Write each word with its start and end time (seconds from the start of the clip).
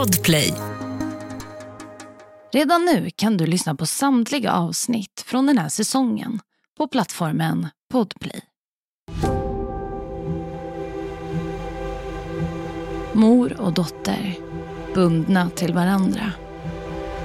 Podplay. 0.00 0.54
Redan 2.52 2.84
nu 2.84 3.10
kan 3.16 3.36
du 3.36 3.46
lyssna 3.46 3.74
på 3.74 3.86
samtliga 3.86 4.52
avsnitt 4.52 5.24
från 5.26 5.46
den 5.46 5.58
här 5.58 5.68
säsongen 5.68 6.40
på 6.78 6.88
plattformen 6.88 7.68
Podplay. 7.92 8.40
Mor 13.12 13.60
och 13.60 13.72
dotter, 13.72 14.34
bundna 14.94 15.50
till 15.50 15.74
varandra. 15.74 16.32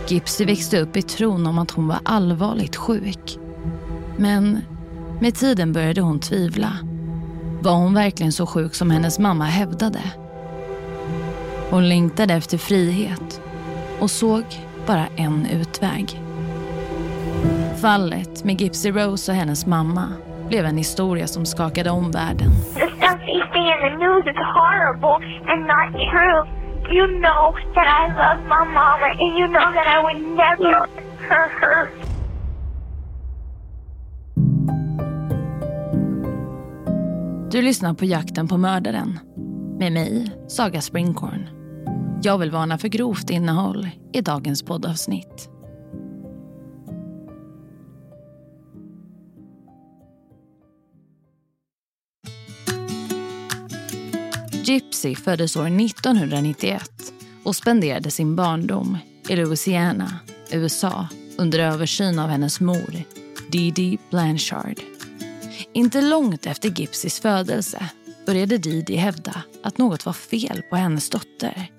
Gipsy 0.08 0.46
växte 0.46 0.80
upp 0.80 0.98
i 0.98 1.02
tron 1.02 1.48
om 1.48 1.60
att 1.60 1.72
hon 1.72 1.88
var 1.88 2.00
allvarligt 2.06 2.76
sjuk. 2.76 3.38
Men 4.18 4.60
med 5.22 5.36
tiden 5.36 5.74
började 5.74 6.02
hon 6.02 6.20
tvivla. 6.20 6.78
Var 7.62 7.76
hon 7.76 7.94
verkligen 7.94 8.32
så 8.32 8.46
sjuk 8.46 8.76
som 8.76 8.92
hennes 8.92 9.20
mamma 9.20 9.46
hävdade? 9.46 10.25
Hon 11.70 11.90
längtade 11.90 12.34
efter 12.34 12.58
frihet 12.58 13.42
och 14.00 14.12
såg 14.12 14.44
bara 14.88 15.08
en 15.16 15.46
utväg. 15.46 16.22
Fallet 17.82 18.44
med 18.44 18.62
Gypsy 18.62 18.92
Rose 18.92 19.32
och 19.32 19.38
hennes 19.38 19.66
mamma 19.66 20.08
blev 20.48 20.66
en 20.66 20.78
historia 20.78 21.28
som 21.28 21.46
skakade 21.46 21.90
om 21.90 22.12
världen. 22.12 22.52
The 22.74 22.80
stuff 22.80 23.22
you 23.28 23.44
see 23.54 23.68
in 23.74 23.80
the 23.82 23.98
news 24.06 24.26
is 24.26 24.38
horrible 24.60 25.18
and 25.52 25.62
not 25.62 25.92
true. 26.12 26.42
You 26.98 27.08
know 27.08 27.56
that 27.76 27.88
I 27.88 28.08
love 28.08 28.42
my 28.44 28.74
mama 28.74 29.08
and 29.20 29.40
you 29.40 29.48
know 29.48 29.74
that 29.74 29.88
I 29.88 30.02
would 30.04 30.22
never 30.38 30.88
hurt 31.30 31.52
her. 31.62 31.88
Du 37.52 37.62
lyssnar 37.62 37.94
på 37.94 38.06
Jakten 38.06 38.48
på 38.48 38.58
mördaren 38.58 39.20
med 39.80 39.92
mig, 39.92 40.32
Saga 40.48 40.82
Springkorn. 40.82 41.50
Jag 42.26 42.38
vill 42.38 42.52
varna 42.52 42.78
för 42.78 42.88
grovt 42.88 43.30
innehåll 43.30 43.90
i 44.14 44.22
dagens 44.22 44.64
poddavsnitt. 44.64 45.50
Gypsy 54.52 55.16
föddes 55.16 55.56
år 55.56 55.66
1991 55.66 56.82
och 57.44 57.56
spenderade 57.56 58.12
sin 58.12 58.36
barndom 58.36 58.98
i 59.30 59.36
Louisiana, 59.36 60.20
USA 60.52 61.08
under 61.38 61.60
översyn 61.60 62.20
av 62.20 62.30
hennes 62.30 62.60
mor, 62.60 63.04
Dee 63.52 63.72
Dee 63.72 63.98
Blanchard. 64.10 64.80
Inte 65.74 66.02
långt 66.02 66.46
efter 66.46 66.70
Gypsys 66.70 67.20
födelse 67.20 67.90
började 68.26 68.58
Didi 68.58 68.96
hävda 68.96 69.44
att 69.64 69.78
något 69.78 70.06
var 70.06 70.14
fel 70.14 70.62
på 70.70 70.76
hennes 70.76 71.10
dotter. 71.10 71.75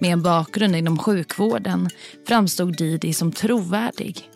Med 0.00 0.12
en 0.12 0.22
bakgrund 0.22 0.76
inom 0.76 0.98
sjukvården 0.98 1.88
framstod 2.28 2.76
Didi 2.76 3.12
som 3.12 3.32
trovärdig. 3.32 4.30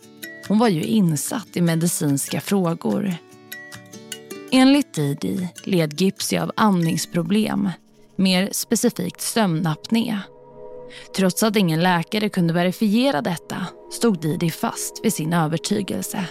Hon 0.47 0.59
var 0.59 0.67
ju 0.67 0.83
insatt 0.83 1.57
i 1.57 1.61
medicinska 1.61 2.41
frågor. 2.41 3.15
Enligt 4.51 4.93
Didi 4.93 5.49
led 5.63 6.01
Gypsy 6.01 6.37
av 6.37 6.51
andningsproblem, 6.55 7.69
mer 8.15 8.49
specifikt 8.51 9.21
sömnapné. 9.21 10.19
Trots 11.15 11.43
att 11.43 11.55
ingen 11.55 11.83
läkare 11.83 12.29
kunde 12.29 12.53
verifiera 12.53 13.21
detta 13.21 13.65
stod 13.91 14.21
Didi 14.21 14.51
fast 14.51 14.99
vid 15.03 15.13
sin 15.13 15.33
övertygelse. 15.33 16.25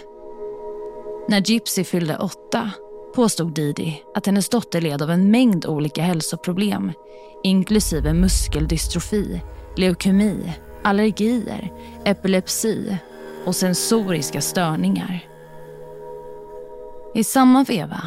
När 1.29 1.41
Gypsy 1.41 1.83
fyllde 1.83 2.17
åtta 2.17 2.71
påstod 3.15 3.53
Didi 3.53 4.01
att 4.15 4.25
hennes 4.25 4.49
dotter 4.49 4.81
led 4.81 5.01
av 5.01 5.11
en 5.11 5.31
mängd 5.31 5.65
olika 5.65 6.01
hälsoproblem 6.01 6.91
inklusive 7.43 8.13
muskeldystrofi, 8.13 9.41
leukemi, 9.77 10.53
allergier, 10.83 11.73
epilepsi 12.05 12.97
och 13.45 13.55
sensoriska 13.55 14.41
störningar. 14.41 15.27
I 17.15 17.23
samma 17.23 17.63
veva 17.63 18.01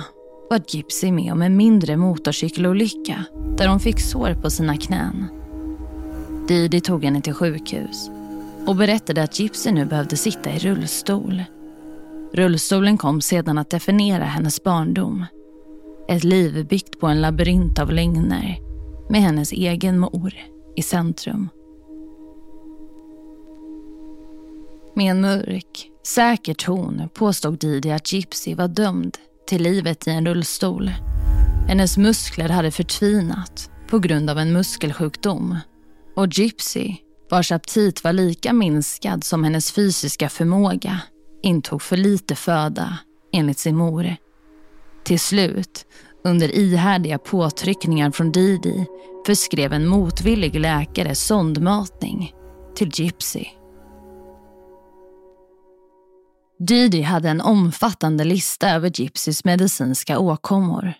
var 0.51 0.61
Gypsy 0.69 1.13
med 1.13 1.33
om 1.33 1.43
en 1.43 1.57
mindre 1.57 1.97
motorcykelolycka 1.97 3.25
där 3.57 3.69
hon 3.69 3.81
fick 3.81 4.01
sår 4.01 4.35
på 4.43 4.51
sina 4.51 4.77
knän. 4.77 5.27
Didi 6.49 6.81
tog 6.81 7.05
henne 7.05 7.21
till 7.21 7.35
sjukhus 7.35 8.11
och 8.67 8.77
berättade 8.77 9.23
att 9.23 9.41
Gypsy 9.41 9.73
nu 9.73 9.85
behövde 9.85 10.17
sitta 10.17 10.51
i 10.51 10.59
rullstol. 10.59 11.43
Rullstolen 12.33 12.99
kom 12.99 13.21
sedan 13.21 13.59
att 13.59 13.71
definiera 13.71 14.25
hennes 14.25 14.63
barndom. 14.63 15.25
Ett 16.09 16.25
liv 16.25 16.67
byggt 16.67 17.01
på 17.01 17.07
en 17.07 17.21
labyrint 17.21 17.79
av 17.79 17.93
lögner 17.93 18.59
med 19.11 19.21
hennes 19.21 19.53
egen 19.53 19.99
mor 19.99 20.35
i 20.77 20.83
centrum. 20.83 21.49
Med 24.95 25.11
en 25.11 25.21
mörk, 25.21 25.91
säker 26.07 26.55
ton 26.55 27.09
påstod 27.15 27.59
Didi 27.59 27.93
att 27.93 28.13
Gypsy 28.13 28.55
var 28.55 28.69
dömd 28.69 29.17
till 29.47 29.63
livet 29.63 30.07
i 30.07 30.11
en 30.11 30.27
rullstol. 30.27 30.91
Hennes 31.69 31.97
muskler 31.99 32.49
hade 32.49 32.71
förtvinat 32.71 33.71
på 33.91 33.99
grund 33.99 34.31
av 34.31 34.39
en 34.39 34.53
muskelsjukdom. 34.53 35.59
Och 36.17 36.27
Gypsy, 36.27 36.95
vars 37.31 37.53
aptit 37.53 38.05
var 38.05 38.13
lika 38.13 38.53
minskad 38.53 39.25
som 39.25 39.45
hennes 39.45 39.73
fysiska 39.73 40.29
förmåga, 40.29 41.01
intog 41.43 41.83
för 41.83 41.97
lite 41.97 42.35
föda 42.35 42.99
enligt 43.33 43.59
sin 43.59 43.77
mor. 43.77 44.17
Till 45.05 45.21
slut, 45.21 45.87
under 46.25 46.55
ihärdiga 46.55 47.19
påtryckningar 47.19 48.11
från 48.11 48.33
Didi, 48.33 48.87
förskrev 49.27 49.73
en 49.73 49.87
motvillig 49.87 50.61
läkare 50.61 51.15
sondmatning 51.15 52.33
till 52.75 52.91
Gypsy. 52.95 53.45
Didi 56.59 57.03
hade 57.03 57.29
en 57.29 57.41
omfattande 57.41 58.25
lista 58.25 58.71
över 58.71 59.01
Gypsys 59.01 59.45
medicinska 59.45 60.19
åkommor. 60.19 60.93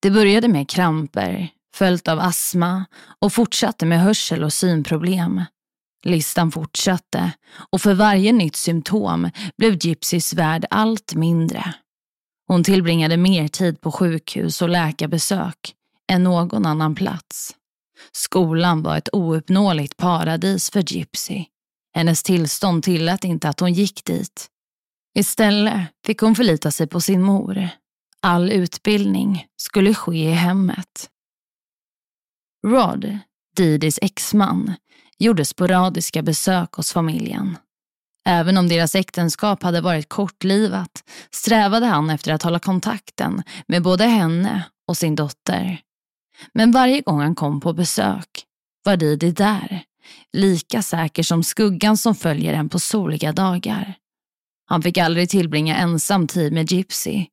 Det 0.00 0.10
började 0.10 0.48
med 0.48 0.68
kramper, 0.68 1.48
följt 1.74 2.08
av 2.08 2.18
astma 2.18 2.84
och 3.18 3.32
fortsatte 3.32 3.86
med 3.86 4.00
hörsel 4.00 4.44
och 4.44 4.52
synproblem. 4.52 5.42
Listan 6.04 6.52
fortsatte 6.52 7.32
och 7.72 7.80
för 7.80 7.94
varje 7.94 8.32
nytt 8.32 8.56
symptom 8.56 9.30
blev 9.58 9.78
Gypsys 9.86 10.34
värld 10.34 10.66
allt 10.70 11.14
mindre. 11.14 11.74
Hon 12.46 12.64
tillbringade 12.64 13.16
mer 13.16 13.48
tid 13.48 13.80
på 13.80 13.92
sjukhus 13.92 14.62
och 14.62 14.68
läkarbesök 14.68 15.74
än 16.12 16.24
någon 16.24 16.66
annan 16.66 16.94
plats. 16.94 17.56
Skolan 18.12 18.82
var 18.82 18.96
ett 18.96 19.08
ouppnåeligt 19.12 19.96
paradis 19.96 20.70
för 20.70 20.92
Gypsy. 20.92 21.44
Hennes 21.94 22.22
tillstånd 22.22 22.82
tillät 22.82 23.24
inte 23.24 23.48
att 23.48 23.60
hon 23.60 23.72
gick 23.72 24.04
dit. 24.04 24.50
Istället 25.18 25.88
fick 26.06 26.20
hon 26.20 26.34
förlita 26.34 26.70
sig 26.70 26.86
på 26.86 27.00
sin 27.00 27.22
mor. 27.22 27.68
All 28.20 28.52
utbildning 28.52 29.46
skulle 29.56 29.94
ske 29.94 30.30
i 30.30 30.30
hemmet. 30.30 31.10
Rod, 32.66 33.18
Didis 33.56 33.98
exman, 34.02 34.74
gjorde 35.18 35.44
sporadiska 35.44 36.22
besök 36.22 36.72
hos 36.72 36.92
familjen. 36.92 37.58
Även 38.26 38.56
om 38.56 38.68
deras 38.68 38.94
äktenskap 38.94 39.62
hade 39.62 39.80
varit 39.80 40.08
kortlivat 40.08 41.04
strävade 41.30 41.86
han 41.86 42.10
efter 42.10 42.32
att 42.32 42.42
hålla 42.42 42.58
kontakten 42.58 43.42
med 43.66 43.82
både 43.82 44.04
henne 44.04 44.64
och 44.88 44.96
sin 44.96 45.14
dotter. 45.14 45.80
Men 46.54 46.72
varje 46.72 47.00
gång 47.00 47.20
han 47.20 47.34
kom 47.34 47.60
på 47.60 47.72
besök 47.72 48.28
var 48.84 48.96
Didi 48.96 49.30
där, 49.30 49.82
lika 50.32 50.82
säker 50.82 51.22
som 51.22 51.42
skuggan 51.42 51.96
som 51.96 52.14
följer 52.14 52.54
en 52.54 52.68
på 52.68 52.78
soliga 52.78 53.32
dagar. 53.32 53.94
Han 54.66 54.82
fick 54.82 54.98
aldrig 54.98 55.30
tillbringa 55.30 55.76
ensam 55.76 56.26
tid 56.26 56.52
med 56.52 56.72
Gypsy. 56.72 57.26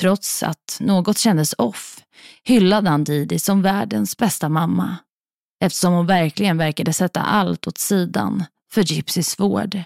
Trots 0.00 0.42
att 0.42 0.78
något 0.80 1.18
kändes 1.18 1.54
off 1.58 2.00
hyllade 2.44 2.90
han 2.90 3.04
Didi 3.04 3.38
som 3.38 3.62
världens 3.62 4.16
bästa 4.16 4.48
mamma 4.48 4.96
eftersom 5.60 5.92
hon 5.92 6.06
verkligen 6.06 6.58
verkade 6.58 6.92
sätta 6.92 7.20
allt 7.20 7.66
åt 7.66 7.78
sidan 7.78 8.44
för 8.72 8.82
Gypsys 8.82 9.40
vård. 9.40 9.82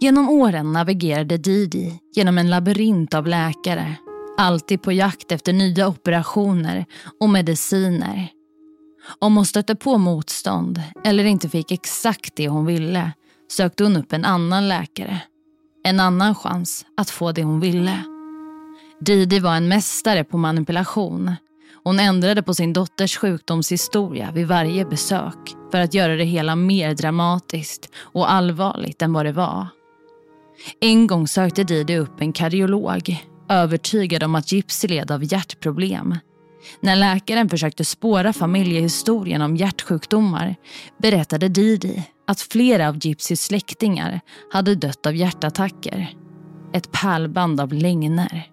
Genom 0.00 0.28
åren 0.28 0.72
navigerade 0.72 1.36
Didi 1.36 2.00
genom 2.14 2.38
en 2.38 2.50
labyrint 2.50 3.14
av 3.14 3.26
läkare, 3.26 3.96
alltid 4.38 4.82
på 4.82 4.92
jakt 4.92 5.32
efter 5.32 5.52
nya 5.52 5.88
operationer 5.88 6.84
och 7.20 7.28
mediciner. 7.28 8.28
Om 9.18 9.36
hon 9.36 9.46
stötte 9.46 9.74
på 9.74 9.98
motstånd 9.98 10.82
eller 11.04 11.24
inte 11.24 11.48
fick 11.48 11.72
exakt 11.72 12.36
det 12.36 12.48
hon 12.48 12.66
ville 12.66 13.12
sökte 13.52 13.84
hon 13.84 13.96
upp 13.96 14.12
en 14.12 14.24
annan 14.24 14.68
läkare. 14.68 15.20
En 15.84 16.00
annan 16.00 16.34
chans 16.34 16.86
att 16.96 17.10
få 17.10 17.32
det 17.32 17.42
hon 17.42 17.60
ville. 17.60 18.04
Didi 19.00 19.38
var 19.38 19.56
en 19.56 19.68
mästare 19.68 20.24
på 20.24 20.38
manipulation 20.38 21.30
hon 21.84 22.00
ändrade 22.00 22.42
på 22.42 22.54
sin 22.54 22.72
dotters 22.72 23.16
sjukdomshistoria 23.16 24.30
vid 24.32 24.46
varje 24.46 24.84
besök 24.84 25.54
för 25.70 25.80
att 25.80 25.94
göra 25.94 26.16
det 26.16 26.24
hela 26.24 26.56
mer 26.56 26.94
dramatiskt 26.94 27.90
och 27.98 28.32
allvarligt 28.32 29.02
än 29.02 29.12
vad 29.12 29.26
det 29.26 29.32
var. 29.32 29.66
En 30.80 31.06
gång 31.06 31.28
sökte 31.28 31.64
Didi 31.64 31.96
upp 31.96 32.20
en 32.20 32.32
kardiolog 32.32 33.16
övertygad 33.48 34.22
om 34.22 34.34
att 34.34 34.52
Gypsy 34.52 34.88
led 34.88 35.10
av 35.10 35.32
hjärtproblem. 35.32 36.14
När 36.80 36.96
läkaren 36.96 37.48
försökte 37.48 37.84
spåra 37.84 38.32
familjehistorien 38.32 39.42
om 39.42 39.56
hjärtsjukdomar 39.56 40.56
berättade 40.98 41.48
Didi 41.48 42.08
att 42.26 42.40
flera 42.40 42.88
av 42.88 43.06
Gypsys 43.06 43.44
släktingar 43.44 44.20
hade 44.52 44.74
dött 44.74 45.06
av 45.06 45.16
hjärtattacker. 45.16 46.16
Ett 46.72 46.92
pärlband 46.92 47.60
av 47.60 47.72
lögner. 47.72 48.46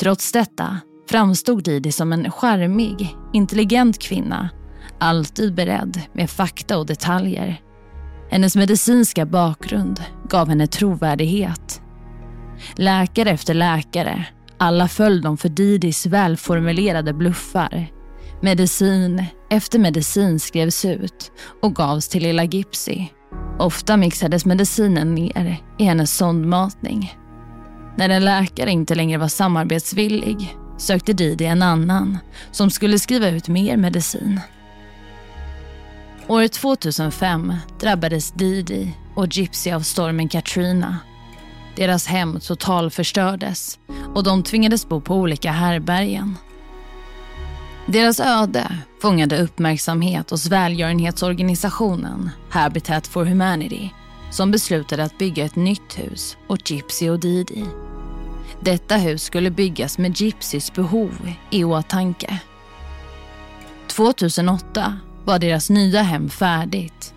Trots 0.00 0.32
detta 0.32 0.80
framstod 1.10 1.64
Didi 1.64 1.92
som 1.92 2.12
en 2.12 2.30
charmig, 2.30 3.16
intelligent 3.32 3.98
kvinna. 3.98 4.48
Alltid 4.98 5.54
beredd 5.54 6.00
med 6.12 6.30
fakta 6.30 6.78
och 6.78 6.86
detaljer. 6.86 7.60
Hennes 8.30 8.56
medicinska 8.56 9.26
bakgrund 9.26 10.02
gav 10.28 10.48
henne 10.48 10.66
trovärdighet. 10.66 11.82
Läkare 12.74 13.30
efter 13.30 13.54
läkare, 13.54 14.26
alla 14.58 14.88
föll 14.88 15.22
de 15.22 15.36
för 15.36 15.48
Didis 15.48 16.06
välformulerade 16.06 17.12
bluffar. 17.12 17.86
Medicin 18.42 19.24
efter 19.50 19.78
medicin 19.78 20.40
skrevs 20.40 20.84
ut 20.84 21.32
och 21.62 21.74
gavs 21.74 22.08
till 22.08 22.22
lilla 22.22 22.44
Gipsy. 22.44 23.06
Ofta 23.58 23.96
mixades 23.96 24.46
medicinen 24.46 25.14
ner 25.14 25.56
i 25.78 25.84
hennes 25.84 26.16
sondmatning. 26.16 27.14
När 27.96 28.08
en 28.08 28.24
läkare 28.24 28.70
inte 28.70 28.94
längre 28.94 29.18
var 29.18 29.28
samarbetsvillig 29.28 30.56
sökte 30.80 31.12
Didi 31.12 31.44
en 31.44 31.62
annan 31.62 32.18
som 32.50 32.70
skulle 32.70 32.98
skriva 32.98 33.28
ut 33.28 33.48
mer 33.48 33.76
medicin. 33.76 34.40
År 36.28 36.48
2005 36.48 37.54
drabbades 37.80 38.30
Didi 38.30 38.94
och 39.14 39.36
Gypsy 39.36 39.70
av 39.70 39.80
stormen 39.80 40.28
Katrina. 40.28 40.96
Deras 41.76 42.06
hem 42.06 42.40
totalförstördes 42.40 43.78
och 44.14 44.24
de 44.24 44.42
tvingades 44.42 44.88
bo 44.88 45.00
på 45.00 45.14
olika 45.14 45.52
härbergen. 45.52 46.36
Deras 47.86 48.20
öde 48.20 48.78
fångade 49.02 49.42
uppmärksamhet 49.42 50.30
hos 50.30 50.46
välgörenhetsorganisationen 50.46 52.30
Habitat 52.50 53.06
for 53.06 53.24
Humanity 53.24 53.90
som 54.30 54.50
beslutade 54.50 55.04
att 55.04 55.18
bygga 55.18 55.44
ett 55.44 55.56
nytt 55.56 55.98
hus 55.98 56.36
åt 56.48 56.70
Gypsy 56.70 57.10
och 57.10 57.20
Didi. 57.20 57.64
Detta 58.62 58.96
hus 58.96 59.22
skulle 59.22 59.50
byggas 59.50 59.98
med 59.98 60.20
Gypsys 60.20 60.72
behov 60.72 61.32
i 61.50 61.64
åtanke. 61.64 62.40
2008 63.86 64.98
var 65.24 65.38
deras 65.38 65.70
nya 65.70 66.02
hem 66.02 66.28
färdigt. 66.28 67.14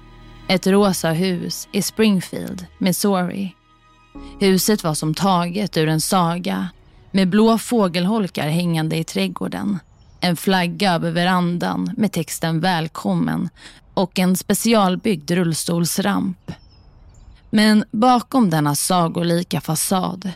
Ett 0.48 0.68
rosa 0.68 1.12
hus 1.12 1.68
i 1.72 1.82
Springfield, 1.82 2.66
Missouri. 2.78 3.56
Huset 4.40 4.84
var 4.84 4.94
som 4.94 5.14
taget 5.14 5.78
ur 5.78 5.88
en 5.88 6.02
saga 6.02 6.70
med 7.12 7.30
blå 7.30 7.58
fågelholkar 7.58 8.48
hängande 8.48 8.98
i 8.98 9.04
trädgården. 9.04 9.80
En 10.20 10.36
flagga 10.36 10.94
över 10.94 11.12
verandan 11.12 11.92
med 11.98 12.12
texten 12.12 12.60
Välkommen 12.60 13.50
och 13.94 14.20
en 14.20 14.36
specialbyggd 14.36 15.32
rullstolsramp. 15.32 16.52
Men 17.50 17.84
bakom 17.92 18.50
denna 18.50 18.76
sagolika 18.76 19.62
fasad 19.62 20.32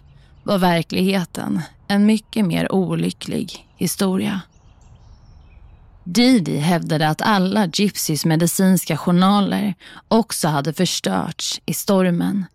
var 0.47 0.57
verkligheten 0.57 1.61
en 1.87 2.05
mycket 2.05 2.45
mer 2.45 2.71
olycklig 2.71 3.67
historia. 3.75 4.41
Didi 6.03 6.57
hävdade 6.57 7.07
att 7.09 7.21
alla 7.21 7.65
Gypsys 7.73 8.25
medicinska 8.25 8.97
journaler 8.97 9.75
också 10.07 10.47
hade 10.47 10.73
förstörts 10.73 11.61
i 11.65 11.73
stormen, 11.73 12.45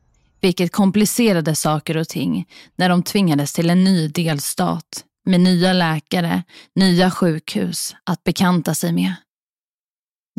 vilket 0.41 0.73
komplicerade 0.73 1.55
saker 1.55 1.97
och 1.97 2.09
ting 2.09 2.49
när 2.77 2.89
de 2.89 3.03
tvingades 3.03 3.53
till 3.53 3.71
en 3.71 3.85
ny 3.85 4.09
delstat 4.09 5.05
med 5.27 5.41
nya 5.41 5.73
läkare, 5.73 6.43
nya 6.75 7.11
sjukhus 7.11 7.95
att 8.05 8.25
bekanta 8.25 8.75
sig 8.75 8.93
med. 8.93 9.15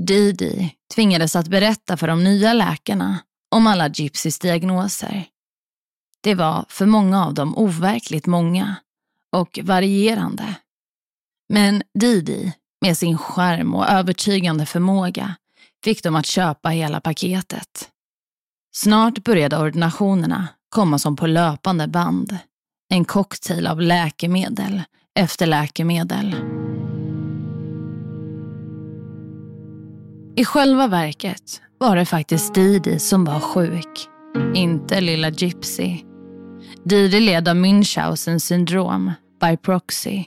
Didi 0.01 0.75
tvingades 0.95 1.35
att 1.35 1.47
berätta 1.47 1.97
för 1.97 2.07
de 2.07 2.23
nya 2.23 2.53
läkarna 2.53 3.19
om 3.55 3.67
alla 3.67 3.87
Gypsys 3.87 4.39
diagnoser. 4.39 5.27
Det 6.23 6.35
var 6.35 6.65
för 6.69 6.85
många 6.85 7.25
av 7.25 7.33
dem 7.33 7.57
overkligt 7.57 8.25
många 8.25 8.75
och 9.35 9.59
varierande. 9.63 10.55
Men 11.53 11.83
Didi 11.99 12.53
med 12.81 12.97
sin 12.97 13.17
skärm 13.17 13.75
och 13.75 13.89
övertygande 13.89 14.65
förmåga 14.65 15.35
fick 15.83 16.03
dem 16.03 16.15
att 16.15 16.25
köpa 16.25 16.69
hela 16.69 17.01
paketet. 17.01 17.89
Snart 18.75 19.23
började 19.23 19.57
ordinationerna 19.57 20.47
komma 20.69 20.99
som 20.99 21.15
på 21.15 21.27
löpande 21.27 21.87
band. 21.87 22.37
En 22.89 23.05
cocktail 23.05 23.67
av 23.67 23.81
läkemedel 23.81 24.81
efter 25.19 25.45
läkemedel. 25.45 26.35
I 30.35 30.45
själva 30.45 30.87
verket 30.87 31.61
var 31.77 31.95
det 31.95 32.05
faktiskt 32.05 32.53
Didi 32.53 32.99
som 32.99 33.25
var 33.25 33.39
sjuk, 33.39 34.09
inte 34.55 35.01
lilla 35.01 35.29
Gypsy. 35.29 36.12
Didi 36.85 37.19
led 37.19 37.47
av 37.47 37.55
Münchhausen 37.55 38.39
syndrom, 38.39 39.11
by 39.41 39.57
proxy 39.57 40.25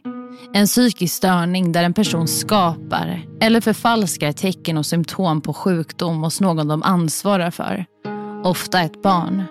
en 0.52 0.66
psykisk 0.66 1.14
störning 1.14 1.72
där 1.72 1.84
en 1.84 1.94
person 1.94 2.28
skapar 2.28 3.26
eller 3.40 3.60
förfalskar 3.60 4.32
tecken 4.32 4.78
och 4.78 4.86
symptom 4.86 5.40
på 5.40 5.52
sjukdom 5.52 6.22
hos 6.22 6.40
någon 6.40 6.68
de 6.68 6.82
ansvarar 6.82 7.50
för. 7.50 7.84
Ofta 8.44 8.80
ett 8.80 9.02
barn. 9.02 9.44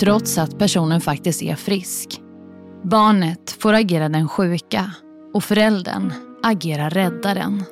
Trots 0.00 0.38
att 0.38 0.58
personen 0.58 1.00
faktiskt 1.00 1.42
är 1.42 1.54
frisk. 1.54 2.20
Barnet 2.82 3.50
får 3.50 3.72
agera 3.72 4.08
den 4.08 4.28
sjuka 4.28 4.90
och 5.34 5.44
föräldern 5.44 6.12
agerar 6.42 6.90
räddaren. 6.90 7.62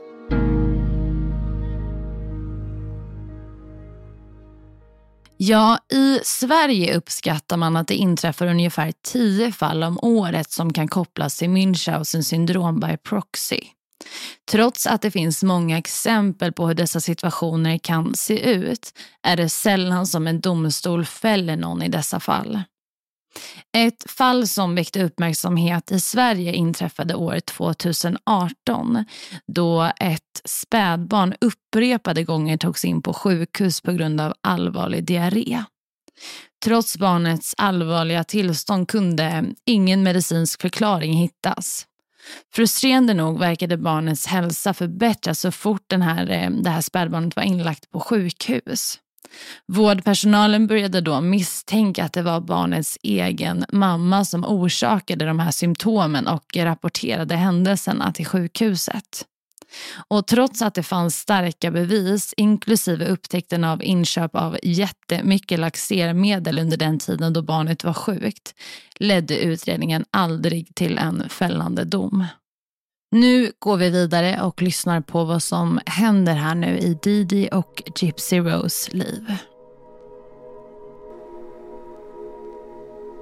Ja, 5.45 5.79
i 5.93 6.21
Sverige 6.25 6.97
uppskattar 6.97 7.57
man 7.57 7.77
att 7.77 7.89
det 7.89 7.95
inträffar 7.95 8.47
ungefär 8.47 8.93
10 9.03 9.53
fall 9.53 9.83
om 9.83 9.99
året 10.03 10.51
som 10.51 10.73
kan 10.73 10.89
kopplas 10.89 11.39
till 11.39 11.49
Münchhausen 11.49 12.23
syndrom 12.23 12.81
by 12.81 12.97
proxy. 12.97 13.61
Trots 14.51 14.87
att 14.87 15.03
det 15.03 15.11
finns 15.11 15.43
många 15.43 15.79
exempel 15.79 16.53
på 16.53 16.67
hur 16.67 16.75
dessa 16.75 17.01
situationer 17.01 17.79
kan 17.79 18.15
se 18.15 18.53
ut 18.53 18.93
är 19.23 19.37
det 19.37 19.49
sällan 19.49 20.07
som 20.07 20.27
en 20.27 20.41
domstol 20.41 21.05
fäller 21.05 21.57
någon 21.57 21.83
i 21.83 21.89
dessa 21.89 22.21
fall. 22.21 22.63
Ett 23.77 24.11
fall 24.11 24.49
som 24.49 24.75
väckte 24.75 25.05
uppmärksamhet 25.05 25.93
i 25.93 26.01
Sverige 26.01 26.53
inträffade 26.53 27.15
år 27.15 27.41
2018 27.41 29.05
då 29.47 29.93
ett 30.01 30.41
spädbarn 30.45 31.35
upprepade 31.41 32.25
gånger 32.25 32.57
togs 32.57 32.85
in 32.85 33.03
på 33.03 33.13
sjukhus 33.13 33.81
på 33.81 33.93
grund 33.93 34.21
av 34.21 34.35
allvarlig 34.41 35.05
diarré. 35.05 35.65
Trots 36.65 36.99
barnets 36.99 37.55
allvarliga 37.59 38.25
tillstånd 38.25 38.89
kunde 38.89 39.45
ingen 39.67 40.03
medicinsk 40.03 40.61
förklaring 40.63 41.13
hittas. 41.13 41.87
Frustrerande 42.55 43.15
nog 43.15 43.39
verkade 43.39 43.77
barnets 43.77 44.27
hälsa 44.27 44.75
förbättras 44.75 45.41
så 45.41 45.51
fort 45.51 45.85
den 45.87 46.03
här, 46.03 46.31
eh, 46.31 46.51
det 46.51 46.71
här 46.71 46.81
spädbarnet 46.81 47.37
var 47.37 47.43
inlagt 47.43 47.91
på 47.91 48.01
sjukhus. 48.01 48.99
Vårdpersonalen 49.67 50.67
började 50.67 51.01
då 51.01 51.21
misstänka 51.21 52.05
att 52.05 52.13
det 52.13 52.23
var 52.23 52.41
barnets 52.41 52.99
egen 53.03 53.65
mamma 53.73 54.25
som 54.25 54.45
orsakade 54.45 55.25
de 55.25 55.39
här 55.39 55.51
symptomen 55.51 56.27
och 56.27 56.57
rapporterade 56.57 57.37
händelserna 57.37 58.13
till 58.13 58.27
sjukhuset. 58.27 59.27
Och 60.09 60.27
trots 60.27 60.63
att 60.63 60.75
det 60.75 60.83
fanns 60.83 61.19
starka 61.19 61.71
bevis, 61.71 62.35
inklusive 62.37 63.07
upptäckten 63.07 63.65
av 63.65 63.83
inköp 63.83 64.37
av 64.37 64.59
jättemycket 64.63 65.59
laxermedel 65.59 66.59
under 66.59 66.77
den 66.77 66.99
tiden 66.99 67.33
då 67.33 67.43
barnet 67.43 67.85
var 67.85 67.93
sjukt, 67.93 68.55
ledde 68.99 69.39
utredningen 69.39 70.05
aldrig 70.11 70.75
till 70.75 70.99
en 70.99 71.29
fällande 71.29 71.85
dom. 71.85 72.27
Nu 73.15 73.53
går 73.59 73.77
vi 73.77 73.91
vidare 73.91 74.43
och 74.43 74.63
lyssnar 74.63 75.01
på 75.01 75.25
vad 75.25 75.43
som 75.43 75.81
händer 75.87 76.35
här 76.35 76.55
nu 76.55 76.79
i 76.79 76.99
Didi 77.03 77.49
och 77.53 77.83
Gypsy 77.97 78.39
Rose 78.39 78.91
liv. 78.97 79.37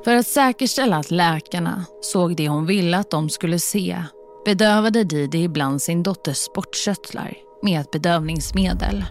För 0.05 0.17
att 0.17 0.27
säkerställa 0.27 0.97
att 0.97 1.11
läkarna 1.11 1.85
såg 2.01 2.37
det 2.37 2.49
hon 2.49 2.67
ville 2.67 2.99
att 2.99 3.11
de 3.11 3.31
skulle 3.31 3.59
se 3.59 4.03
bedövade 4.45 5.05
Didi 5.05 5.43
ibland 5.43 5.83
sin 5.83 6.03
dotters 6.03 6.37
sportkörtlar 6.37 7.35
med 7.63 7.81
ett 7.81 7.91
bedövningsmedel. 7.91 9.05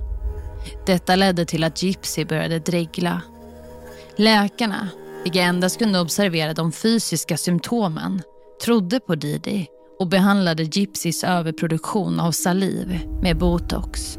Detta 0.86 1.15
ledde 1.15 1.45
till 1.45 1.63
att 1.63 1.83
Gypsy 1.83 2.25
började 2.25 2.59
dregla. 2.59 3.21
Läkarna, 4.15 4.89
vilka 5.24 5.41
endast 5.41 5.79
kunde 5.79 6.00
observera 6.00 6.53
de 6.53 6.71
fysiska 6.71 7.38
symptomen, 7.38 8.21
trodde 8.63 9.00
på 9.00 9.15
Didi 9.15 9.67
och 10.00 10.08
behandlade 10.08 10.63
Gypsys 10.63 11.24
överproduktion 11.24 12.20
av 12.20 12.32
saliv 12.32 13.00
med 13.22 13.38
botox. 13.38 14.18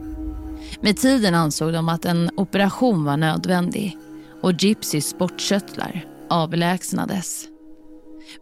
Med 0.81 0.97
tiden 0.97 1.35
ansåg 1.35 1.73
de 1.73 1.89
att 1.89 2.05
en 2.05 2.31
operation 2.37 3.05
var 3.05 3.17
nödvändig 3.17 3.99
och 4.43 4.53
Gypsys 4.53 5.09
sportkörtlar 5.09 6.05
avlägsnades. 6.31 7.47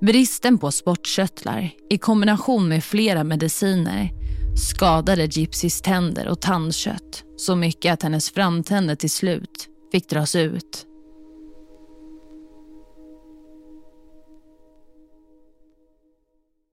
Bristen 0.01 0.59
på 0.59 0.73
sportkörtlar 0.73 1.71
i 1.91 1.99
kombination 1.99 2.69
med 2.69 2.85
flera 2.85 3.25
mediciner 3.25 4.11
skadade 4.59 5.25
Gypsys 5.25 5.83
tänder 5.83 6.29
och 6.29 6.41
tandkött 6.41 7.25
så 7.37 7.57
mycket 7.57 7.93
att 7.93 8.03
hennes 8.03 8.31
framtänder 8.31 8.95
till 8.95 9.11
slut 9.11 9.69
fick 9.93 10.09
dras 10.09 10.37
ut. 10.37 10.85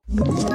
Ett 0.07 0.54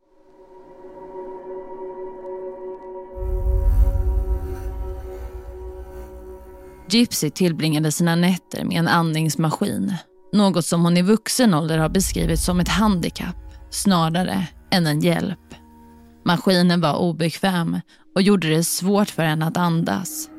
Gypsy 6.93 7.29
tillbringade 7.29 7.91
sina 7.91 8.15
nätter 8.15 8.65
med 8.65 8.77
en 8.77 8.87
andningsmaskin. 8.87 9.93
Något 10.33 10.65
som 10.65 10.83
hon 10.83 10.97
i 10.97 11.01
vuxen 11.01 11.53
ålder 11.53 11.77
har 11.77 11.89
beskrivit 11.89 12.39
som 12.39 12.59
ett 12.59 12.67
handikapp 12.67 13.35
snarare 13.69 14.47
än 14.71 14.87
en 14.87 14.99
hjälp. 14.99 15.39
Maskinen 16.25 16.81
var 16.81 16.95
obekväm 16.95 17.79
och 18.15 18.21
gjorde 18.21 18.49
det 18.49 18.63
svårt 18.63 19.09
för 19.09 19.23
henne 19.23 19.45
att 19.45 19.57
andas. 19.57 20.29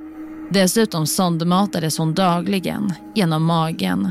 Dessutom 0.51 1.07
sondmatades 1.07 1.99
hon 1.99 2.15
dagligen 2.15 2.93
genom 3.15 3.45
magen 3.45 4.11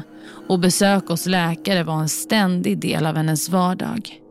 och 0.50 0.60
besök 0.60 1.08
hos 1.08 1.26
läkare 1.26 1.84
var 1.84 2.00
en 2.00 2.10
ständig 2.10 2.80
del 2.80 3.06
av 3.06 3.16
hennes 3.16 3.50
vardag. 3.50 4.22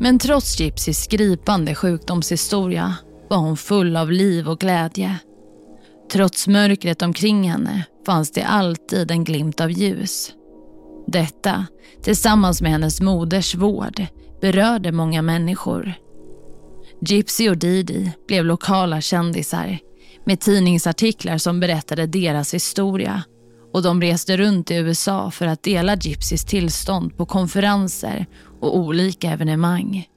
Men 0.00 0.18
trots 0.18 0.60
Gypsys 0.60 1.06
gripande 1.06 1.74
sjukdomshistoria 1.74 2.94
var 3.30 3.38
hon 3.38 3.56
full 3.56 3.96
av 3.96 4.12
liv 4.12 4.48
och 4.48 4.60
glädje. 4.60 5.18
Trots 6.12 6.48
mörkret 6.48 7.02
omkring 7.02 7.50
henne 7.50 7.84
fanns 8.06 8.30
det 8.30 8.42
alltid 8.42 9.10
en 9.10 9.24
glimt 9.24 9.60
av 9.60 9.70
ljus. 9.70 10.32
Detta, 11.06 11.66
tillsammans 12.02 12.62
med 12.62 12.70
hennes 12.70 13.00
moders 13.00 13.54
vård, 13.54 14.06
berörde 14.40 14.92
många 14.92 15.22
människor. 15.22 15.92
Gypsy 17.00 17.48
och 17.48 17.58
Didi 17.58 18.12
blev 18.28 18.44
lokala 18.44 19.00
kändisar 19.00 19.78
med 20.24 20.40
tidningsartiklar 20.40 21.38
som 21.38 21.60
berättade 21.60 22.06
deras 22.06 22.54
historia 22.54 23.22
och 23.72 23.82
de 23.82 24.00
reste 24.00 24.36
runt 24.36 24.70
i 24.70 24.74
USA 24.74 25.30
för 25.30 25.46
att 25.46 25.62
dela 25.62 25.96
Gypsys 25.96 26.44
tillstånd 26.44 27.16
på 27.16 27.26
konferenser 27.26 28.26
och 28.60 28.76
olika 28.76 29.30
evenemang. 29.30 30.08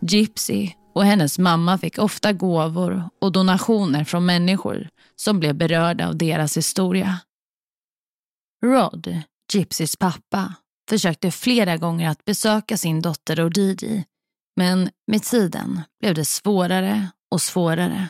Gypsy 0.00 0.70
och 0.94 1.04
hennes 1.04 1.38
mamma 1.38 1.78
fick 1.78 1.98
ofta 1.98 2.32
gåvor 2.32 3.10
och 3.20 3.32
donationer 3.32 4.04
från 4.04 4.26
människor 4.26 4.88
som 5.16 5.40
blev 5.40 5.54
berörda 5.54 6.08
av 6.08 6.16
deras 6.16 6.56
historia. 6.56 7.20
Rod, 8.64 9.20
Gypsys 9.52 9.96
pappa, 9.96 10.54
försökte 10.88 11.30
flera 11.30 11.76
gånger 11.76 12.08
att 12.08 12.24
besöka 12.24 12.76
sin 12.76 13.02
dotter 13.02 13.44
Odidi 13.44 14.04
men 14.56 14.90
med 15.06 15.22
tiden 15.22 15.80
blev 16.00 16.14
det 16.14 16.24
svårare 16.24 17.08
och 17.30 17.42
svårare. 17.42 18.08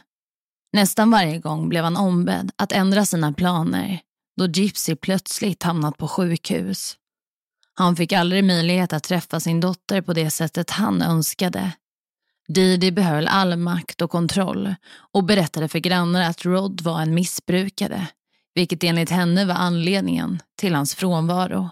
Nästan 0.73 1.11
varje 1.11 1.39
gång 1.39 1.69
blev 1.69 1.85
han 1.85 1.97
ombedd 1.97 2.53
att 2.57 2.73
ändra 2.73 3.07
sina 3.07 3.33
planer 3.33 4.01
då 4.37 4.47
Gypsy 4.47 4.97
plötsligt 4.97 5.63
hamnat 5.63 5.97
på 5.97 6.09
sjukhus. 6.09 6.97
Han 7.75 7.97
fick 7.97 8.13
aldrig 8.13 8.45
möjlighet 8.45 8.93
att 8.93 9.05
träffa 9.05 9.41
sin 9.41 9.61
dotter 9.61 10.03
på 10.03 10.13
det 10.13 10.31
sättet 10.31 10.71
han 10.71 11.03
önskade. 11.03 11.73
Didi 12.49 12.91
behöll 12.91 13.29
all 13.29 13.57
makt 13.57 14.03
och 14.03 14.11
kontroll 14.11 14.75
och 15.13 15.25
berättade 15.25 15.69
för 15.69 15.79
grannar 15.79 16.23
att 16.31 16.45
Rod 16.45 16.81
var 16.81 17.01
en 17.01 17.15
missbrukare, 17.15 18.09
vilket 18.55 18.85
enligt 18.85 19.11
henne 19.11 19.45
var 19.45 19.55
anledningen 19.55 20.43
till 20.59 20.75
hans 20.75 20.95
frånvaro. 20.95 21.71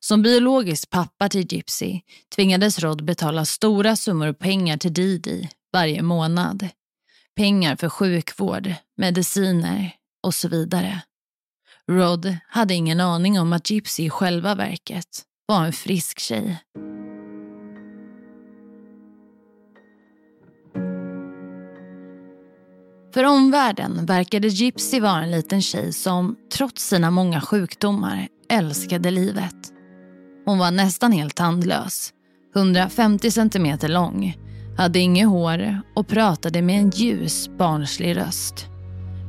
Som 0.00 0.22
biologisk 0.22 0.90
pappa 0.90 1.28
till 1.28 1.52
Gypsy 1.52 2.00
tvingades 2.34 2.78
Rod 2.78 3.04
betala 3.04 3.44
stora 3.44 3.96
summor 3.96 4.32
pengar 4.32 4.76
till 4.76 4.94
Didi 4.94 5.48
varje 5.72 6.02
månad. 6.02 6.68
Pengar 7.36 7.76
för 7.76 7.88
sjukvård, 7.88 8.74
mediciner 8.96 9.92
och 10.22 10.34
så 10.34 10.48
vidare. 10.48 11.02
Rod 11.88 12.36
hade 12.48 12.74
ingen 12.74 13.00
aning 13.00 13.40
om 13.40 13.52
att 13.52 13.70
Gypsy 13.70 14.04
i 14.04 14.10
själva 14.10 14.54
verket 14.54 15.22
var 15.46 15.64
en 15.64 15.72
frisk 15.72 16.18
tjej. 16.18 16.58
För 23.14 23.24
omvärlden 23.24 24.06
verkade 24.06 24.48
Gypsy 24.48 25.00
vara 25.00 25.22
en 25.22 25.30
liten 25.30 25.62
tjej 25.62 25.92
som, 25.92 26.36
trots 26.52 26.88
sina 26.88 27.10
många 27.10 27.40
sjukdomar, 27.40 28.28
älskade 28.50 29.10
livet. 29.10 29.54
Hon 30.44 30.58
var 30.58 30.70
nästan 30.70 31.12
helt 31.12 31.34
tandlös, 31.34 32.12
150 32.56 33.30
centimeter 33.30 33.88
lång, 33.88 34.36
hade 34.76 34.98
inget 34.98 35.28
hår 35.28 35.80
och 35.96 36.08
pratade 36.08 36.62
med 36.62 36.80
en 36.80 36.90
ljus, 36.90 37.48
barnslig 37.58 38.16
röst. 38.16 38.66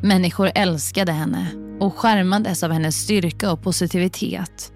Människor 0.04 0.52
älskade 0.56 1.12
henne 1.12 1.48
och 1.80 1.98
skärmades 1.98 2.64
av 2.64 2.72
hennes 2.72 2.96
styrka 2.96 3.52
och 3.52 3.64
positivitet. 3.64 4.72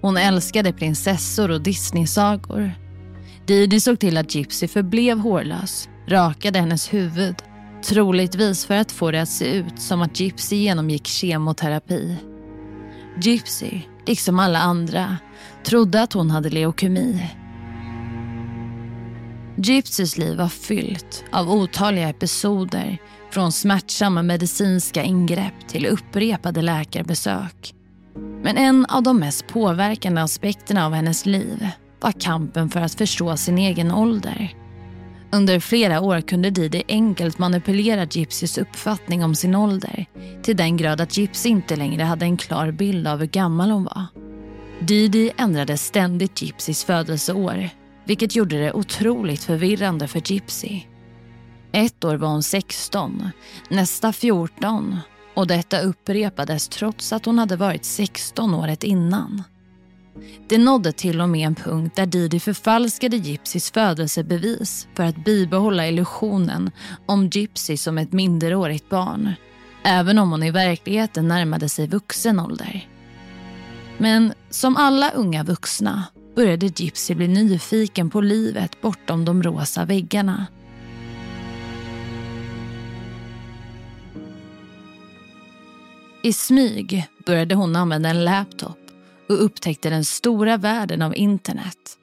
Hon 0.00 0.16
älskade 0.16 0.72
prinsessor 0.72 1.50
och 1.50 1.62
Disneysagor. 1.62 2.72
Didi 3.46 3.80
såg 3.80 3.98
till 4.00 4.16
att 4.16 4.34
Gypsy 4.34 4.68
förblev 4.68 5.18
hårlös, 5.18 5.88
rakade 6.08 6.58
hennes 6.58 6.92
huvud 6.92 7.34
Troligtvis 7.84 8.66
för 8.66 8.74
att 8.74 8.92
få 8.92 9.10
det 9.10 9.22
att 9.22 9.28
se 9.28 9.54
ut 9.56 9.80
som 9.80 10.02
att 10.02 10.20
Gypsy 10.20 10.56
genomgick 10.56 11.06
kemoterapi. 11.06 12.16
Gypsy, 13.22 13.80
liksom 14.06 14.38
alla 14.38 14.58
andra, 14.58 15.16
trodde 15.64 16.02
att 16.02 16.12
hon 16.12 16.30
hade 16.30 16.50
leukemi. 16.50 17.30
Gypsys 19.56 20.18
liv 20.18 20.36
var 20.36 20.48
fyllt 20.48 21.24
av 21.32 21.50
otaliga 21.50 22.08
episoder 22.08 22.98
från 23.30 23.52
smärtsamma 23.52 24.22
medicinska 24.22 25.02
ingrepp 25.02 25.68
till 25.68 25.86
upprepade 25.86 26.62
läkarbesök. 26.62 27.74
Men 28.42 28.56
en 28.56 28.86
av 28.86 29.02
de 29.02 29.18
mest 29.18 29.46
påverkande 29.46 30.20
aspekterna 30.20 30.86
av 30.86 30.92
hennes 30.92 31.26
liv 31.26 31.68
var 32.00 32.12
kampen 32.12 32.70
för 32.70 32.80
att 32.80 32.94
förstå 32.94 33.36
sin 33.36 33.58
egen 33.58 33.90
ålder. 33.92 34.61
Under 35.34 35.60
flera 35.60 36.00
år 36.00 36.20
kunde 36.20 36.50
Didi 36.50 36.82
enkelt 36.88 37.38
manipulera 37.38 38.04
Gypsys 38.04 38.58
uppfattning 38.58 39.24
om 39.24 39.34
sin 39.34 39.54
ålder 39.54 40.06
till 40.42 40.56
den 40.56 40.76
grad 40.76 41.00
att 41.00 41.16
Gypsy 41.16 41.48
inte 41.48 41.76
längre 41.76 42.02
hade 42.02 42.24
en 42.24 42.36
klar 42.36 42.70
bild 42.70 43.08
av 43.08 43.18
hur 43.18 43.26
gammal 43.26 43.70
hon 43.70 43.84
var. 43.84 44.06
Didi 44.80 45.30
ändrade 45.36 45.78
ständigt 45.78 46.42
Gypsys 46.42 46.84
födelseår 46.84 47.70
vilket 48.04 48.36
gjorde 48.36 48.58
det 48.58 48.72
otroligt 48.72 49.44
förvirrande 49.44 50.08
för 50.08 50.32
Gypsy. 50.32 50.80
Ett 51.72 52.04
år 52.04 52.16
var 52.16 52.28
hon 52.28 52.42
16, 52.42 53.30
nästa 53.70 54.12
14 54.12 54.98
och 55.34 55.46
detta 55.46 55.80
upprepades 55.80 56.68
trots 56.68 57.12
att 57.12 57.24
hon 57.24 57.38
hade 57.38 57.56
varit 57.56 57.84
16 57.84 58.54
året 58.54 58.84
innan. 58.84 59.42
Det 60.48 60.58
nådde 60.58 60.92
till 60.92 61.20
och 61.20 61.28
med 61.28 61.46
en 61.46 61.54
punkt 61.54 61.96
där 61.96 62.06
Didi 62.06 62.40
förfalskade 62.40 63.16
Gypsys 63.16 63.70
födelsebevis 63.70 64.88
för 64.94 65.04
att 65.04 65.24
bibehålla 65.24 65.88
illusionen 65.88 66.70
om 67.06 67.26
Gypsy 67.26 67.76
som 67.76 67.98
ett 67.98 68.12
minderårigt 68.12 68.88
barn. 68.88 69.32
Även 69.84 70.18
om 70.18 70.30
hon 70.30 70.42
i 70.42 70.50
verkligheten 70.50 71.28
närmade 71.28 71.68
sig 71.68 71.86
vuxen 71.86 72.40
ålder. 72.40 72.88
Men 73.98 74.32
som 74.50 74.76
alla 74.76 75.10
unga 75.10 75.44
vuxna 75.44 76.04
började 76.36 76.66
Gypsy 76.66 77.14
bli 77.14 77.28
nyfiken 77.28 78.10
på 78.10 78.20
livet 78.20 78.80
bortom 78.80 79.24
de 79.24 79.42
rosa 79.42 79.84
väggarna. 79.84 80.46
I 86.22 86.32
smyg 86.32 87.06
började 87.26 87.54
hon 87.54 87.76
använda 87.76 88.08
en 88.08 88.24
laptop 88.24 88.81
och 89.32 89.44
upptäckte 89.44 89.90
den 89.90 90.04
stora 90.04 90.56
världen 90.56 91.02
av 91.02 91.16
internet. 91.16 91.98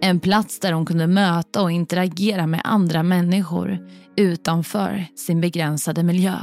En 0.00 0.20
plats 0.20 0.60
där 0.60 0.72
hon 0.72 0.86
kunde 0.86 1.06
möta 1.06 1.62
och 1.62 1.72
interagera 1.72 2.46
med 2.46 2.60
andra 2.64 3.02
människor 3.02 3.78
utanför 4.16 5.06
sin 5.16 5.40
begränsade 5.40 6.02
miljö. 6.02 6.38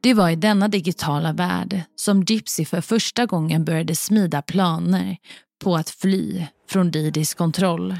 Det 0.00 0.14
var 0.14 0.30
i 0.30 0.36
denna 0.36 0.68
digitala 0.68 1.32
värld 1.32 1.80
som 1.96 2.22
Gypsy 2.22 2.64
för 2.64 2.80
första 2.80 3.26
gången 3.26 3.64
började 3.64 3.96
smida 3.96 4.42
planer 4.42 5.16
på 5.64 5.76
att 5.76 5.90
fly 5.90 6.46
från 6.68 6.90
Didis 6.90 7.34
kontroll. 7.34 7.96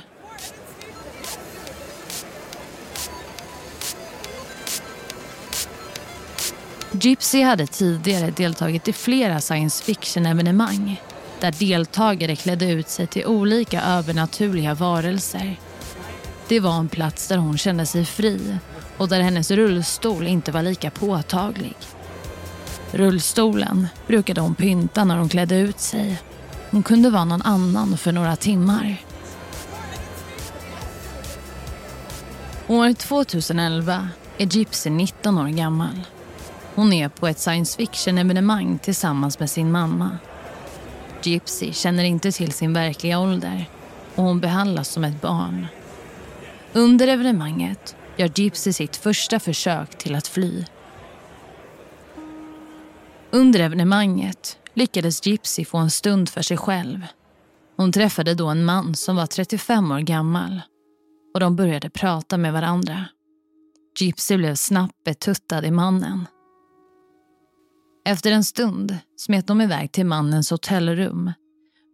Gypsy 6.93 7.43
hade 7.43 7.67
tidigare 7.67 8.31
deltagit 8.31 8.89
i 8.89 8.93
flera 8.93 9.41
science 9.41 9.85
fiction-evenemang 9.85 10.97
där 11.41 11.55
deltagare 11.59 12.37
klädde 12.37 12.71
ut 12.71 12.89
sig 12.89 13.07
till 13.07 13.27
olika 13.27 13.83
övernaturliga 13.83 14.75
varelser. 14.75 15.57
Det 16.49 16.61
var 16.61 16.79
en 16.79 16.89
plats 16.89 17.29
där 17.29 17.37
hon 17.37 17.59
kände 17.59 17.87
sig 17.87 18.05
fri 18.05 18.57
och 18.97 19.09
där 19.09 19.21
hennes 19.21 19.51
rullstol 19.51 20.27
inte 20.27 20.53
var 20.53 20.63
lika 20.63 20.91
påtaglig. 20.91 21.77
Rullstolen 22.93 23.87
brukade 24.07 24.41
hon 24.41 24.55
pynta 24.55 25.05
när 25.05 25.17
hon 25.17 25.29
klädde 25.29 25.57
ut 25.57 25.81
sig. 25.81 26.23
Hon 26.71 26.83
kunde 26.83 27.11
vara 27.11 27.25
någon 27.25 27.43
annan 27.43 27.99
för 27.99 28.13
några 28.13 28.37
timmar. 28.37 28.97
År 32.69 32.93
2011 32.93 34.09
är 34.39 34.47
Gypsy 34.47 34.91
19 34.91 35.39
år 35.39 35.49
gammal. 35.49 36.01
Hon 36.75 36.93
är 36.93 37.09
på 37.09 37.27
ett 37.27 37.39
science 37.39 37.77
fiction-evenemang 37.77 38.79
tillsammans 38.79 39.39
med 39.39 39.51
sin 39.51 39.73
mamma. 39.73 40.19
Gypsy 41.27 41.73
känner 41.73 42.05
inte 42.05 42.33
till 42.33 42.53
sin 42.53 42.73
verkliga 42.73 43.19
ålder 43.19 43.65
och 44.15 44.25
hon 44.25 44.41
behandlas 44.41 44.89
som 44.89 45.05
ett 45.05 45.21
barn. 45.21 45.67
Under 46.73 47.09
evenemanget 47.09 47.97
gör 48.17 48.31
Gypsy 48.35 48.73
sitt 48.73 48.97
första 48.97 49.41
försök 49.41 49.99
till 49.99 50.15
att 50.15 50.29
fly. 50.29 50.65
Under 53.31 53.61
evenemanget 53.61 54.59
lyckades 54.75 55.27
Gypsy 55.27 55.65
få 55.65 55.79
en 55.79 55.91
stund 55.91 56.29
för 56.29 56.43
sig 56.43 56.57
själv. 56.57 57.07
Hon 57.77 57.93
träffade 57.93 58.35
då 58.35 58.49
en 58.49 58.65
man 58.65 58.95
som 58.95 59.17
var 59.17 59.27
35 59.27 59.93
år 59.93 59.99
gammal 59.99 60.61
och 61.35 61.41
de 61.41 61.57
började 61.57 61.91
prata 61.91 62.39
med 62.39 62.53
varandra. 62.53 63.05
Gypsy 63.99 64.37
blev 64.37 64.55
snabbt 64.55 65.05
betuttad 65.05 65.65
i 65.65 65.71
mannen. 65.71 66.27
Efter 68.05 68.33
en 68.33 68.45
stund 68.45 68.99
smet 69.17 69.47
de 69.47 69.61
iväg 69.61 69.93
till 69.93 70.07
mannens 70.07 70.51
hotellrum. 70.51 71.33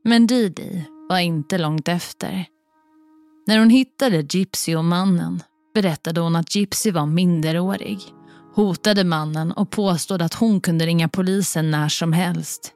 Men 0.05 0.27
Didi 0.27 0.85
var 1.09 1.19
inte 1.19 1.59
långt 1.59 1.89
efter. 1.89 2.47
När 3.47 3.59
hon 3.59 3.71
hittade 3.71 4.27
Gypsy 4.31 4.77
och 4.77 4.85
mannen 4.85 5.43
berättade 5.75 6.21
hon 6.21 6.37
att 6.37 6.55
Gypsy 6.55 6.91
var 6.91 7.07
minderårig, 7.07 8.01
hotade 8.55 9.05
mannen 9.05 9.53
och 9.53 9.71
påstod 9.71 10.23
att 10.23 10.35
hon 10.35 10.61
kunde 10.61 10.87
ringa 10.87 11.09
polisen 11.09 11.71
när 11.71 11.89
som 11.89 12.13
helst. 12.13 12.73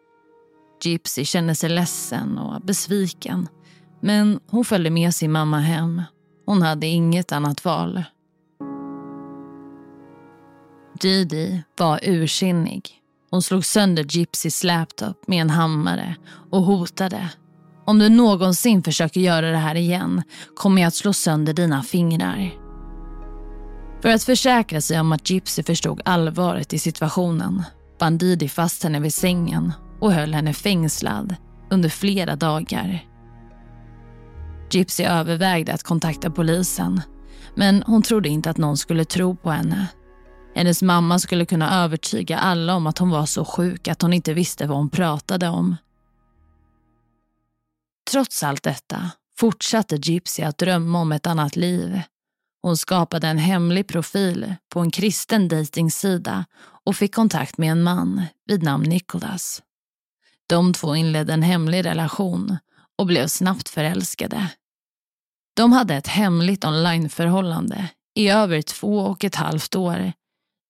Gypsy 0.84 1.24
kände 1.24 1.54
sig 1.54 1.70
ledsen 1.70 2.38
och 2.38 2.60
besviken, 2.60 3.48
men 4.00 4.40
hon 4.46 4.64
följde 4.64 4.90
med 4.90 5.14
sin 5.14 5.32
mamma 5.32 5.58
hem. 5.58 6.02
Hon 6.46 6.62
hade 6.62 6.86
inget 6.86 7.32
annat 7.32 7.64
val. 7.64 8.04
Didi 11.00 11.62
var 11.78 12.00
ursinnig. 12.02 12.99
Hon 13.30 13.42
slog 13.42 13.64
sönder 13.64 14.04
Gypsys 14.08 14.64
laptop 14.64 15.28
med 15.28 15.40
en 15.40 15.50
hammare 15.50 16.16
och 16.50 16.62
hotade. 16.62 17.30
Om 17.86 17.98
du 17.98 18.08
någonsin 18.08 18.82
försöker 18.82 19.20
göra 19.20 19.50
det 19.50 19.56
här 19.56 19.74
igen 19.74 20.22
kommer 20.56 20.82
jag 20.82 20.88
att 20.88 20.94
slå 20.94 21.12
sönder 21.12 21.52
dina 21.52 21.82
fingrar. 21.82 22.50
För 24.02 24.08
att 24.08 24.24
försäkra 24.24 24.80
sig 24.80 25.00
om 25.00 25.12
att 25.12 25.30
Gypsy 25.30 25.62
förstod 25.62 26.00
allvaret 26.04 26.72
i 26.72 26.78
situationen 26.78 27.62
band 27.98 28.18
Didi 28.18 28.48
fast 28.48 28.82
henne 28.82 29.00
vid 29.00 29.14
sängen 29.14 29.72
och 30.00 30.12
höll 30.12 30.34
henne 30.34 30.54
fängslad 30.54 31.36
under 31.70 31.88
flera 31.88 32.36
dagar. 32.36 33.04
Gypsy 34.70 35.04
övervägde 35.04 35.72
att 35.72 35.82
kontakta 35.82 36.30
polisen 36.30 37.00
men 37.54 37.82
hon 37.82 38.02
trodde 38.02 38.28
inte 38.28 38.50
att 38.50 38.58
någon 38.58 38.76
skulle 38.76 39.04
tro 39.04 39.36
på 39.36 39.50
henne. 39.50 39.86
Hennes 40.54 40.82
mamma 40.82 41.18
skulle 41.18 41.46
kunna 41.46 41.84
övertyga 41.84 42.38
alla 42.38 42.74
om 42.74 42.86
att 42.86 42.98
hon 42.98 43.10
var 43.10 43.26
så 43.26 43.44
sjuk 43.44 43.88
att 43.88 44.02
hon 44.02 44.12
inte 44.12 44.34
visste 44.34 44.66
vad 44.66 44.76
hon 44.76 44.90
pratade 44.90 45.48
om. 45.48 45.76
Trots 48.10 48.42
allt 48.42 48.62
detta 48.62 49.10
fortsatte 49.38 49.96
Gypsy 49.96 50.42
att 50.42 50.58
drömma 50.58 51.00
om 51.00 51.12
ett 51.12 51.26
annat 51.26 51.56
liv. 51.56 52.00
Hon 52.62 52.76
skapade 52.76 53.28
en 53.28 53.38
hemlig 53.38 53.88
profil 53.88 54.54
på 54.68 54.80
en 54.80 54.90
kristen 54.90 55.48
dejtingsida 55.48 56.44
och 56.84 56.96
fick 56.96 57.14
kontakt 57.14 57.58
med 57.58 57.72
en 57.72 57.82
man 57.82 58.22
vid 58.46 58.62
namn 58.62 58.88
Nicholas. 58.88 59.62
De 60.46 60.72
två 60.72 60.96
inledde 60.96 61.32
en 61.32 61.42
hemlig 61.42 61.84
relation 61.84 62.56
och 62.98 63.06
blev 63.06 63.26
snabbt 63.26 63.68
förälskade. 63.68 64.48
De 65.56 65.72
hade 65.72 65.94
ett 65.94 66.06
hemligt 66.06 66.64
onlineförhållande 66.64 67.88
i 68.14 68.28
över 68.28 68.62
två 68.62 68.98
och 68.98 69.24
ett 69.24 69.34
halvt 69.34 69.76
år 69.76 70.12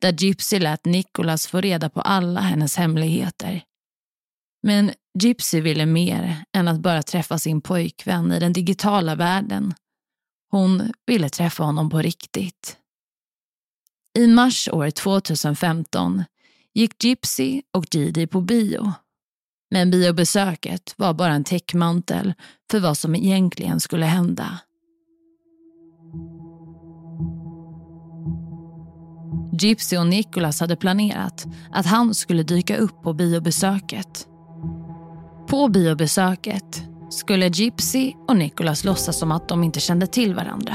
där 0.01 0.13
Gypsy 0.13 0.59
lät 0.59 0.85
Nicholas 0.85 1.47
få 1.47 1.61
reda 1.61 1.91
på 1.91 2.01
alla 2.01 2.41
hennes 2.41 2.77
hemligheter. 2.77 3.63
Men 4.63 4.93
Gypsy 5.19 5.61
ville 5.61 5.87
mer 5.87 6.45
än 6.53 6.69
att 6.69 6.81
bara 6.81 7.03
träffa 7.03 7.39
sin 7.39 7.61
pojkvän 7.61 8.33
i 8.33 8.41
den 8.41 8.53
digitala 8.53 9.15
världen. 9.15 9.75
Hon 10.51 10.93
ville 11.07 11.29
träffa 11.29 11.63
honom 11.65 11.91
på 11.91 11.99
riktigt. 11.99 12.77
I 14.19 14.27
mars 14.27 14.69
år 14.69 14.91
2015 14.91 16.25
gick 16.75 17.05
Gypsy 17.05 17.63
och 17.73 17.87
Didi 17.91 18.27
på 18.27 18.41
bio. 18.41 18.93
Men 19.71 19.91
biobesöket 19.91 20.95
var 20.97 21.15
bara 21.15 21.33
en 21.33 21.45
täckmantel 21.45 22.35
för 22.71 22.81
vad 22.81 22.99
som 22.99 23.15
egentligen 23.15 23.81
skulle 23.81 24.07
hända. 24.07 24.59
Gypsy 29.53 29.97
och 29.97 30.07
Nicholas 30.07 30.61
hade 30.61 30.77
planerat 30.77 31.47
att 31.73 31.87
han 31.87 32.15
skulle 32.15 32.43
dyka 32.43 32.77
upp 32.77 33.03
på 33.03 33.13
biobesöket. 33.13 34.27
På 35.47 35.69
biobesöket 35.69 36.83
skulle 37.11 37.47
Gypsy 37.47 38.13
och 38.29 38.37
Nicholas 38.37 38.85
låtsas 38.85 39.19
som 39.19 39.33
att 39.33 39.49
de 39.49 39.65
inte 39.65 39.81
kände 39.81 40.07
till 40.07 40.35
varandra. 40.35 40.75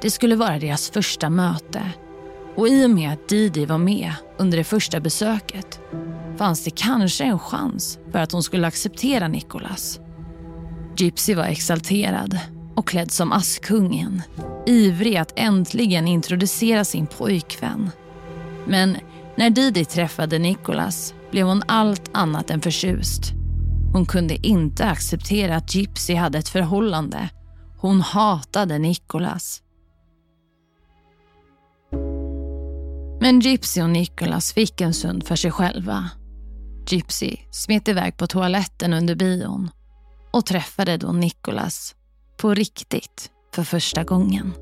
Det 0.00 0.10
skulle 0.10 0.36
vara 0.36 0.58
deras 0.58 0.90
första 0.90 1.30
möte. 1.30 1.82
Och 2.56 2.68
i 2.68 2.86
och 2.86 2.90
med 2.90 3.12
att 3.12 3.28
Didi 3.28 3.66
var 3.66 3.78
med 3.78 4.12
under 4.38 4.58
det 4.58 4.64
första 4.64 5.00
besöket 5.00 5.80
fanns 6.36 6.64
det 6.64 6.70
kanske 6.70 7.24
en 7.24 7.38
chans 7.38 7.98
för 8.12 8.18
att 8.18 8.32
hon 8.32 8.42
skulle 8.42 8.66
acceptera 8.66 9.28
Nicholas. 9.28 10.00
Gypsy 10.96 11.34
var 11.34 11.44
exalterad 11.44 12.40
och 12.76 12.88
klädd 12.88 13.10
som 13.10 13.32
Askungen. 13.32 14.22
Ivrig 14.66 15.16
att 15.16 15.32
äntligen 15.36 16.08
introducera 16.08 16.84
sin 16.84 17.06
pojkvän. 17.06 17.90
Men 18.66 18.96
när 19.36 19.50
Didi 19.50 19.84
träffade 19.84 20.38
Nicholas 20.38 21.14
blev 21.30 21.46
hon 21.46 21.62
allt 21.68 22.10
annat 22.12 22.50
än 22.50 22.60
förtjust. 22.60 23.32
Hon 23.92 24.06
kunde 24.06 24.46
inte 24.46 24.86
acceptera 24.86 25.56
att 25.56 25.74
Gypsy 25.74 26.14
hade 26.14 26.38
ett 26.38 26.48
förhållande. 26.48 27.30
Hon 27.78 28.00
hatade 28.00 28.78
Nicholas. 28.78 29.62
Men 33.20 33.40
Gypsy 33.40 33.82
och 33.82 33.90
Nicholas 33.90 34.52
fick 34.52 34.80
en 34.80 34.94
stund 34.94 35.26
för 35.26 35.36
sig 35.36 35.50
själva. 35.50 36.10
Gypsy 36.88 37.36
smet 37.50 37.88
iväg 37.88 38.16
på 38.16 38.26
toaletten 38.26 38.92
under 38.92 39.14
bion 39.14 39.70
och 40.30 40.46
träffade 40.46 40.96
då 40.96 41.12
Nicholas 41.12 41.94
på 42.36 42.54
riktigt 42.54 43.30
för 43.54 43.62
första 43.62 44.04
gången. 44.04 44.52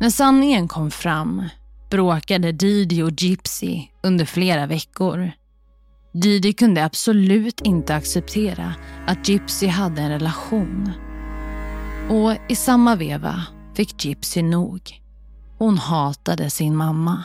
När 0.00 0.10
sanningen 0.10 0.68
kom 0.68 0.90
fram 0.90 1.42
bråkade 1.90 2.52
Didi 2.52 3.02
och 3.02 3.22
Gypsy 3.22 3.82
under 4.02 4.24
flera 4.24 4.66
veckor. 4.66 5.32
Didi 6.12 6.52
kunde 6.52 6.84
absolut 6.84 7.60
inte 7.60 7.94
acceptera 7.94 8.74
att 9.06 9.28
Gypsy 9.28 9.66
hade 9.66 10.02
en 10.02 10.10
relation. 10.10 10.90
Och 12.10 12.32
i 12.48 12.56
samma 12.56 12.96
veva 12.96 13.42
fick 13.74 14.04
Gypsy 14.04 14.42
nog. 14.42 15.00
Hon 15.58 15.78
hatade 15.78 16.50
sin 16.50 16.76
mamma. 16.76 17.24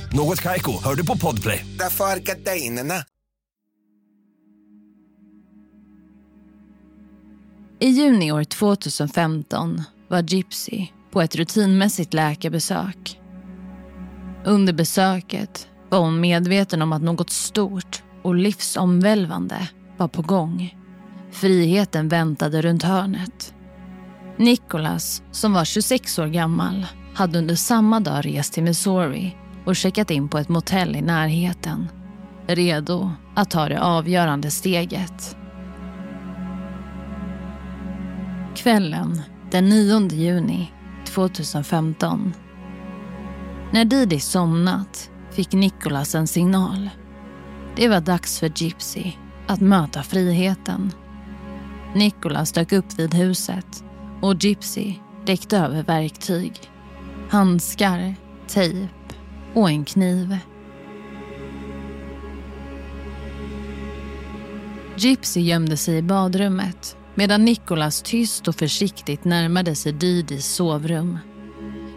Något 0.13 0.41
Kaiko, 0.41 0.71
hör 0.83 0.95
du 0.95 1.05
på 1.05 1.17
Podplay. 1.17 1.65
Därför 1.79 2.05
är 2.05 2.19
gardinerna. 2.19 2.93
I 7.79 7.89
juni 7.89 8.31
år 8.31 8.43
2015 8.43 9.81
var 10.07 10.33
Gypsy 10.33 10.87
på 11.11 11.21
ett 11.21 11.35
rutinmässigt 11.35 12.13
läkarbesök. 12.13 13.19
Under 14.45 14.73
besöket 14.73 15.67
var 15.89 15.99
hon 15.99 16.19
medveten 16.19 16.81
om 16.81 16.93
att 16.93 17.01
något 17.01 17.29
stort 17.29 18.03
och 18.23 18.35
livsomvälvande 18.35 19.69
var 19.97 20.07
på 20.07 20.21
gång. 20.21 20.77
Friheten 21.31 22.07
väntade 22.07 22.61
runt 22.61 22.83
hörnet. 22.83 23.53
Nicholas, 24.37 25.23
som 25.31 25.53
var 25.53 25.65
26 25.65 26.19
år 26.19 26.27
gammal, 26.27 26.85
hade 27.13 27.39
under 27.39 27.55
samma 27.55 27.99
dag 27.99 28.25
rest 28.25 28.53
till 28.53 28.63
Missouri 28.63 29.37
och 29.65 29.75
checkat 29.75 30.11
in 30.11 30.29
på 30.29 30.37
ett 30.37 30.49
motell 30.49 30.95
i 30.95 31.01
närheten. 31.01 31.87
Redo 32.47 33.11
att 33.35 33.49
ta 33.49 33.69
det 33.69 33.81
avgörande 33.81 34.51
steget. 34.51 35.35
Kvällen 38.55 39.21
den 39.51 39.69
9 39.69 40.07
juni 40.07 40.71
2015. 41.05 42.33
När 43.71 43.85
Didi 43.85 44.19
somnat 44.19 45.09
fick 45.31 45.53
Nicholas 45.53 46.15
en 46.15 46.27
signal. 46.27 46.89
Det 47.75 47.87
var 47.87 48.01
dags 48.01 48.39
för 48.39 48.51
Gypsy 48.55 49.11
att 49.47 49.61
möta 49.61 50.03
friheten. 50.03 50.91
Nicholas 51.95 52.51
dök 52.51 52.71
upp 52.71 52.99
vid 52.99 53.13
huset 53.13 53.83
och 54.21 54.43
Gypsy 54.43 54.95
räckte 55.25 55.57
över 55.57 55.83
verktyg. 55.83 56.53
Handskar, 57.29 58.15
tejp 58.47 59.00
och 59.53 59.69
en 59.69 59.85
kniv. 59.85 60.37
Gypsy 64.97 65.41
gömde 65.41 65.77
sig 65.77 65.97
i 65.97 66.01
badrummet 66.01 66.97
medan 67.15 67.45
Nicholas 67.45 68.01
tyst 68.01 68.47
och 68.47 68.55
försiktigt 68.55 69.23
närmade 69.23 69.75
sig 69.75 69.93
Didis 69.93 70.45
sovrum. 70.45 71.17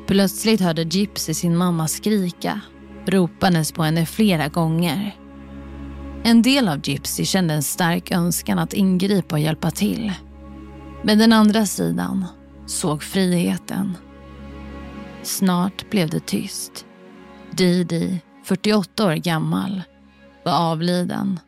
Plötsligt 0.07 0.61
hörde 0.61 0.83
Gypsy 0.83 1.35
sin 1.35 1.57
mamma 1.57 1.89
skrika, 1.89 2.61
ropandes 3.07 3.73
på 3.73 3.83
henne 3.83 4.07
flera 4.07 4.49
gånger. 4.49 5.17
En 6.25 6.43
del 6.43 6.69
av 6.69 6.89
Gypsy 6.89 7.25
kände 7.25 7.55
en 7.55 7.63
stark 7.63 8.11
önskan 8.11 8.59
att 8.59 8.73
ingripa 8.73 9.35
och 9.35 9.41
hjälpa 9.41 9.71
till. 9.71 10.13
Men 11.03 11.19
den 11.19 11.33
andra 11.33 11.67
sidan 11.67 12.27
såg 12.67 13.03
friheten. 13.03 13.97
Snart 15.23 15.91
blev 15.91 16.11
det 16.11 16.27
tyst. 16.27 16.87
Didi, 17.57 18.21
48 18.45 19.07
år 19.07 19.15
gammal, 19.15 19.83
var 20.45 20.53
avliden. 20.53 21.41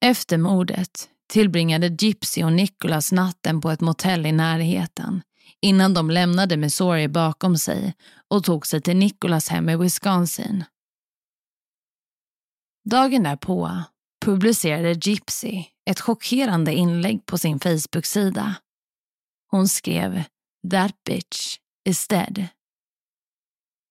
Efter 0.00 0.38
mordet 0.38 1.08
tillbringade 1.28 1.86
Gypsy 1.86 2.44
och 2.44 2.52
Nicholas 2.52 3.12
natten 3.12 3.60
på 3.60 3.70
ett 3.70 3.80
motell 3.80 4.26
i 4.26 4.32
närheten 4.32 5.22
innan 5.60 5.94
de 5.94 6.10
lämnade 6.10 6.56
Missouri 6.56 7.08
bakom 7.08 7.56
sig 7.56 7.94
och 8.28 8.44
tog 8.44 8.66
sig 8.66 8.80
till 8.80 8.96
Nicholas 8.96 9.48
hem 9.48 9.68
i 9.68 9.76
Wisconsin. 9.76 10.64
Dagen 12.90 13.22
därpå 13.22 13.82
publicerade 14.24 14.92
Gypsy 14.92 15.64
ett 15.90 16.00
chockerande 16.00 16.74
inlägg 16.74 17.26
på 17.26 17.38
sin 17.38 17.60
Facebook-sida. 17.60 18.54
Hon 19.50 19.68
skrev 19.68 20.22
“That 20.70 20.94
bitch 21.04 21.56
is 21.88 22.08
dead”. 22.08 22.48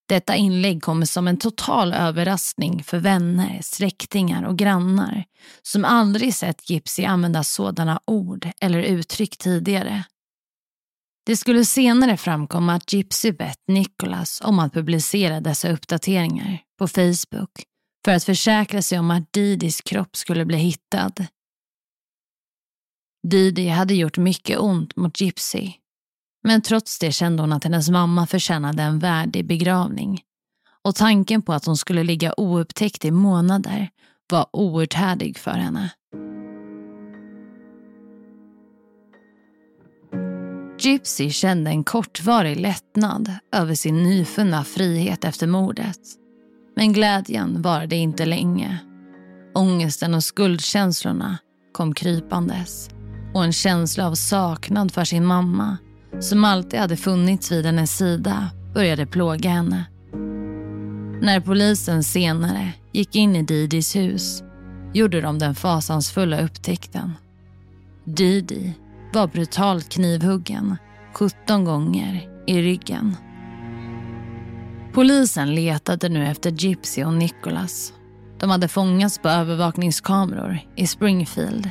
Detta 0.08 0.36
inlägg 0.36 0.84
kommer 0.84 1.06
som 1.06 1.28
en 1.28 1.38
total 1.38 1.94
överraskning 1.94 2.84
för 2.84 3.00
vänner, 3.00 3.60
släktingar 3.62 4.44
och 4.44 4.58
grannar 4.58 5.26
som 5.62 5.86
aldrig 5.86 6.36
sett 6.36 6.70
Gypsy 6.70 7.06
använda 7.06 7.44
sådana 7.44 8.00
ord 8.06 8.52
eller 8.62 8.82
uttryck 8.82 9.38
tidigare. 9.38 10.04
Det 11.26 11.38
skulle 11.38 11.66
senare 11.66 12.18
framkomma 12.18 12.74
att 12.74 12.94
Gypsy 12.94 13.32
bett 13.32 13.60
Nicholas 13.68 14.42
om 14.44 14.60
att 14.60 14.74
publicera 14.74 15.40
dessa 15.40 15.72
uppdateringar 15.72 16.60
på 16.80 16.88
Facebook 16.88 17.64
för 18.06 18.12
att 18.12 18.24
försäkra 18.24 18.82
sig 18.82 19.00
om 19.00 19.12
att 19.12 19.34
Didis 19.34 19.82
kropp 19.82 20.16
skulle 20.16 20.46
bli 20.46 20.58
hittad. 20.58 21.14
Didi 23.28 23.68
hade 23.68 23.94
gjort 23.94 24.18
mycket 24.18 24.60
ont 24.60 24.96
mot 24.96 25.22
Gypsy 25.22 25.74
men 26.48 26.62
trots 26.62 27.00
det 27.00 27.12
kände 27.12 27.44
hon 27.44 27.54
att 27.54 27.64
hennes 27.64 27.90
mamma 27.90 28.28
förtjänade 28.28 28.84
en 28.84 29.00
värdig 29.00 29.48
begravning. 29.48 30.22
Och 30.84 30.96
tanken 30.96 31.42
på 31.42 31.54
att 31.54 31.66
hon 31.66 31.78
skulle 31.78 32.04
ligga 32.04 32.34
oupptäckt 32.38 33.06
i 33.06 33.12
månader 33.12 33.90
var 34.32 34.48
outhärdlig 34.54 35.38
för 35.38 35.52
henne. 35.52 35.92
Gypsy 40.80 41.30
kände 41.30 41.72
en 41.72 41.84
kortvarig 41.84 42.60
lättnad 42.60 43.34
över 43.56 43.76
sin 43.76 44.04
nyfunna 44.04 44.64
frihet 44.64 45.26
efter 45.26 45.48
mordet. 45.48 46.00
Men 46.76 46.94
glädjen 46.94 47.62
varade 47.62 47.96
inte 47.96 48.26
länge. 48.26 48.78
Ångesten 49.56 50.14
och 50.14 50.24
skuldkänslorna 50.24 51.38
kom 51.74 51.94
krypandes 51.94 52.90
och 53.34 53.44
en 53.44 53.54
känsla 53.54 54.08
av 54.08 54.14
saknad 54.16 54.92
för 54.92 55.04
sin 55.04 55.26
mamma 55.26 55.78
som 56.20 56.46
alltid 56.46 56.80
hade 56.80 56.98
funnits 56.98 57.52
vid 57.52 57.66
hennes 57.66 57.98
sida 57.98 58.50
började 58.74 59.06
plåga 59.06 59.50
henne. 59.50 59.86
När 61.22 61.40
polisen 61.40 62.04
senare 62.04 62.74
gick 62.92 63.16
in 63.16 63.36
i 63.36 63.44
Didis 63.44 63.96
hus 63.96 64.44
gjorde 64.94 65.22
de 65.22 65.40
den 65.40 65.56
fasansfulla 65.56 66.42
upptäckten. 66.42 67.14
Didi 68.04 68.74
var 69.14 69.28
brutalt 69.28 69.90
knivhuggen 69.90 70.78
17 71.14 71.66
gånger 71.66 72.30
i 72.48 72.62
ryggen. 72.62 73.16
Polisen 74.94 75.56
letade 75.56 76.10
nu 76.10 76.28
efter 76.28 76.52
Gypsy 76.52 77.04
och 77.04 77.14
Nicholas. 77.14 77.94
De 78.40 78.50
hade 78.50 78.68
fångats 78.68 79.20
på 79.20 79.30
övervakningskameror 79.30 80.60
i 80.76 80.88
Springfield 80.88 81.70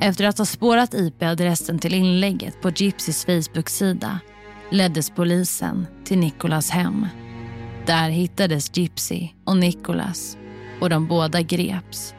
efter 0.00 0.24
att 0.24 0.38
ha 0.38 0.44
spårat 0.44 0.94
IP-adressen 0.94 1.78
till 1.78 1.94
inlägget 1.94 2.60
på 2.60 2.70
Gypsys 2.70 3.24
Facebook-sida 3.24 4.20
leddes 4.70 5.10
polisen 5.10 5.86
till 6.04 6.18
Nicholas 6.18 6.70
hem. 6.70 7.06
Där 7.86 8.10
hittades 8.10 8.76
Gypsy 8.76 9.28
och 9.44 9.56
Nicholas 9.56 10.36
och 10.80 10.90
de 10.90 11.06
båda 11.06 11.42
greps. 11.42 12.14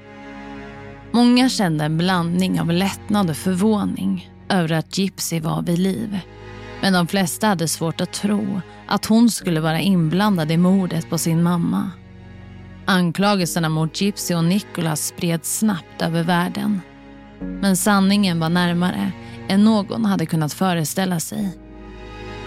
Många 1.11 1.49
kände 1.49 1.85
en 1.85 1.97
blandning 1.97 2.61
av 2.61 2.71
lättnad 2.71 3.29
och 3.29 3.38
förvåning 3.38 4.31
över 4.49 4.71
att 4.71 4.97
Gypsy 4.97 5.39
var 5.39 5.61
vid 5.61 5.79
liv. 5.79 6.19
Men 6.81 6.93
de 6.93 7.07
flesta 7.07 7.47
hade 7.47 7.67
svårt 7.67 8.01
att 8.01 8.13
tro 8.13 8.61
att 8.88 9.05
hon 9.05 9.29
skulle 9.29 9.59
vara 9.59 9.79
inblandad 9.79 10.51
i 10.51 10.57
mordet 10.57 11.09
på 11.09 11.17
sin 11.17 11.43
mamma. 11.43 11.91
Anklagelserna 12.85 13.69
mot 13.69 14.01
Gypsy 14.01 14.35
och 14.35 14.43
Nicholas 14.43 15.07
spreds 15.07 15.57
snabbt 15.57 16.01
över 16.01 16.23
världen 16.23 16.81
men 17.39 17.77
sanningen 17.77 18.39
var 18.39 18.49
närmare 18.49 19.11
än 19.49 19.63
någon 19.63 20.05
hade 20.05 20.25
kunnat 20.25 20.53
föreställa 20.53 21.19
sig. 21.19 21.57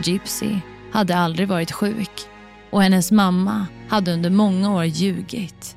Gypsy 0.03 0.57
hade 0.93 1.17
aldrig 1.17 1.49
varit 1.49 1.73
sjuk 1.73 2.11
och 2.71 2.83
hennes 2.83 3.13
mamma 3.13 3.67
hade 3.89 4.13
under 4.13 4.31
många 4.31 4.75
år 4.75 4.85
ljugit. 4.85 5.77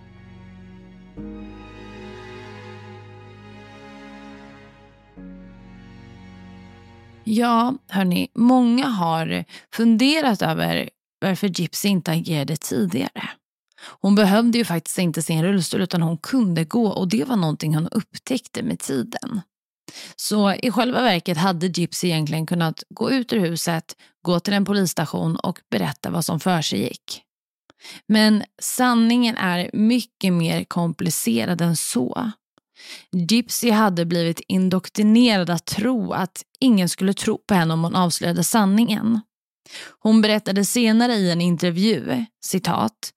Ja, 7.23 7.75
hörni, 7.89 8.27
många 8.35 8.85
har 8.87 9.45
funderat 9.73 10.41
över 10.41 10.89
varför 11.21 11.47
Gypsy 11.47 11.87
inte 11.89 12.11
agerade 12.11 12.57
tidigare. 12.57 13.29
Hon 13.81 14.15
behövde 14.15 14.57
ju 14.57 14.65
faktiskt 14.65 14.97
inte 14.97 15.21
sin 15.21 15.43
rullstol 15.43 15.81
utan 15.81 16.01
hon 16.01 16.17
kunde 16.17 16.63
gå 16.63 16.87
och 16.87 17.07
det 17.07 17.23
var 17.23 17.35
någonting 17.35 17.75
hon 17.75 17.87
upptäckte 17.87 18.63
med 18.63 18.79
tiden. 18.79 19.41
Så 20.15 20.53
i 20.53 20.71
själva 20.71 21.01
verket 21.01 21.37
hade 21.37 21.67
Gypsy 21.67 22.07
egentligen 22.07 22.45
kunnat 22.45 22.83
gå 22.89 23.11
ut 23.11 23.33
ur 23.33 23.39
huset, 23.39 23.95
gå 24.21 24.39
till 24.39 24.53
en 24.53 24.65
polisstation 24.65 25.35
och 25.35 25.59
berätta 25.71 26.09
vad 26.09 26.25
som 26.25 26.39
för 26.39 26.61
sig 26.61 26.81
gick. 26.81 27.23
Men 28.07 28.43
sanningen 28.61 29.37
är 29.37 29.69
mycket 29.73 30.33
mer 30.33 30.63
komplicerad 30.63 31.61
än 31.61 31.75
så. 31.75 32.31
Gypsy 33.11 33.71
hade 33.71 34.05
blivit 34.05 34.41
indoktrinerad 34.47 35.49
att 35.49 35.65
tro 35.65 36.13
att 36.13 36.43
ingen 36.59 36.89
skulle 36.89 37.13
tro 37.13 37.37
på 37.37 37.53
henne 37.53 37.73
om 37.73 37.83
hon 37.83 37.95
avslöjade 37.95 38.43
sanningen. 38.43 39.21
Hon 39.99 40.21
berättade 40.21 40.65
senare 40.65 41.13
i 41.13 41.31
en 41.31 41.41
intervju, 41.41 42.25
citat, 42.43 43.13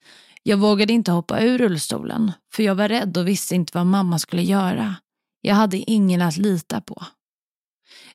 jag 0.47 0.57
vågade 0.57 0.93
inte 0.93 1.13
hoppa 1.13 1.41
ur 1.41 1.59
rullstolen 1.59 2.33
för 2.55 2.63
jag 2.63 2.75
var 2.75 2.89
rädd 2.89 3.17
och 3.17 3.29
visste 3.29 3.55
inte 3.55 3.79
vad 3.79 3.87
mamma 3.87 4.19
skulle 4.19 4.43
göra. 4.43 4.95
Jag 5.41 5.55
hade 5.55 5.77
ingen 5.77 6.23
att 6.23 6.37
lita 6.37 6.81
på. 6.81 7.05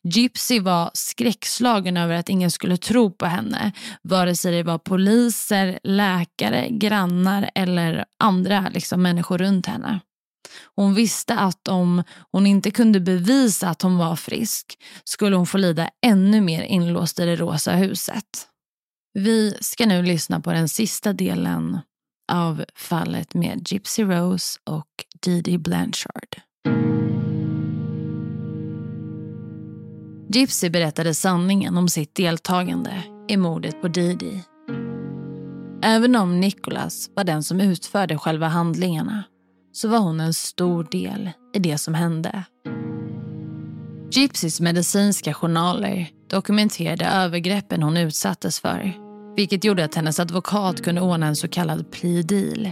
Gypsy 0.03 0.59
var 0.59 0.91
skräckslagen 0.93 1.97
över 1.97 2.15
att 2.15 2.29
ingen 2.29 2.51
skulle 2.51 2.77
tro 2.77 3.11
på 3.11 3.25
henne, 3.25 3.71
vare 4.01 4.35
sig 4.35 4.51
det 4.51 4.63
var 4.63 4.77
poliser, 4.77 5.79
läkare, 5.83 6.67
grannar 6.69 7.49
eller 7.55 8.05
andra 8.19 8.69
liksom, 8.73 9.01
människor 9.01 9.37
runt 9.37 9.65
henne. 9.65 9.99
Hon 10.75 10.93
visste 10.93 11.35
att 11.35 11.67
om 11.67 12.03
hon 12.31 12.47
inte 12.47 12.71
kunde 12.71 12.99
bevisa 12.99 13.69
att 13.69 13.81
hon 13.81 13.97
var 13.97 14.15
frisk 14.15 14.77
skulle 15.03 15.35
hon 15.35 15.47
få 15.47 15.57
lida 15.57 15.89
ännu 16.05 16.41
mer 16.41 16.63
inlåst 16.63 17.19
i 17.19 17.25
det 17.25 17.35
rosa 17.35 17.71
huset. 17.71 18.47
Vi 19.13 19.57
ska 19.61 19.85
nu 19.85 20.03
lyssna 20.03 20.39
på 20.39 20.51
den 20.51 20.69
sista 20.69 21.13
delen 21.13 21.79
av 22.29 22.65
fallet 22.75 23.33
med 23.33 23.71
Gypsy 23.71 24.03
Rose 24.03 24.59
och 24.63 25.05
Didi 25.21 25.57
Blanchard. 25.57 26.41
Gypsy 30.33 30.69
berättade 30.69 31.13
sanningen 31.13 31.77
om 31.77 31.89
sitt 31.89 32.15
deltagande 32.15 33.03
i 33.27 33.37
mordet 33.37 33.81
på 33.81 33.87
Didi. 33.87 34.43
Även 35.81 36.15
om 36.15 36.39
Nicholas 36.39 37.09
var 37.15 37.23
den 37.23 37.43
som 37.43 37.61
utförde 37.61 38.17
själva 38.17 38.47
handlingarna 38.47 39.23
så 39.71 39.87
var 39.87 39.99
hon 39.99 40.19
en 40.19 40.33
stor 40.33 40.87
del 40.91 41.29
i 41.53 41.59
det 41.59 41.77
som 41.77 41.93
hände. 41.93 42.43
Gypsys 44.11 44.61
medicinska 44.61 45.33
journaler 45.33 46.09
dokumenterade 46.29 47.05
övergreppen 47.05 47.83
hon 47.83 47.97
utsattes 47.97 48.59
för 48.59 49.08
vilket 49.39 49.63
gjorde 49.63 49.85
att 49.85 49.95
hennes 49.95 50.19
advokat 50.19 50.83
kunde 50.83 51.01
ordna 51.01 51.27
en 51.27 51.35
så 51.35 51.47
kallad 51.47 51.91
plea 51.91 52.23
deal. 52.23 52.71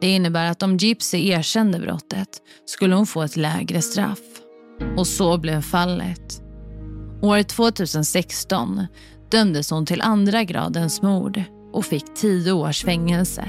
Det 0.00 0.06
innebär 0.06 0.50
att 0.50 0.62
om 0.62 0.76
Gypsy 0.76 1.28
erkände 1.28 1.78
brottet 1.78 2.28
skulle 2.66 2.94
hon 2.94 3.06
få 3.06 3.22
ett 3.22 3.36
lägre 3.36 3.82
straff. 3.82 4.18
Och 4.96 5.06
så 5.06 5.38
blev 5.38 5.60
fallet. 5.60 6.42
År 7.22 7.42
2016 7.42 8.86
dömdes 9.30 9.70
hon 9.70 9.86
till 9.86 10.00
andra 10.00 10.44
gradens 10.44 11.02
mord 11.02 11.42
och 11.72 11.84
fick 11.84 12.14
tio 12.14 12.52
års 12.52 12.84
fängelse. 12.84 13.44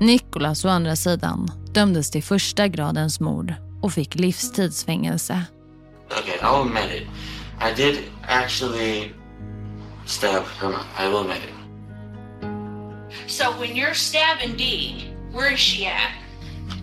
Nicholas 0.00 0.64
å 0.64 0.68
andra 0.68 0.96
sidan 0.96 1.50
dömdes 1.74 2.10
till 2.10 2.22
första 2.22 2.68
gradens 2.68 3.20
mord 3.20 3.54
och 3.82 3.92
fick 3.92 4.14
livstidsfängelse. 4.14 5.42
Okay, 6.06 6.38
I'll 6.40 6.60
admit 6.60 7.02
it. 7.02 7.08
I 7.60 7.82
did 7.82 7.98
actually 8.22 9.12
stab 10.06 10.44
her. 10.44 10.74
I 10.98 11.08
will 11.08 11.20
admit 11.20 11.42
it. 11.44 11.52
So 13.26 13.50
when 13.60 13.74
you're 13.76 13.94
stabbing 13.94 14.56
Dee, 14.56 15.10
where 15.32 15.52
is 15.52 15.58
she 15.60 15.86
at? 15.86 16.12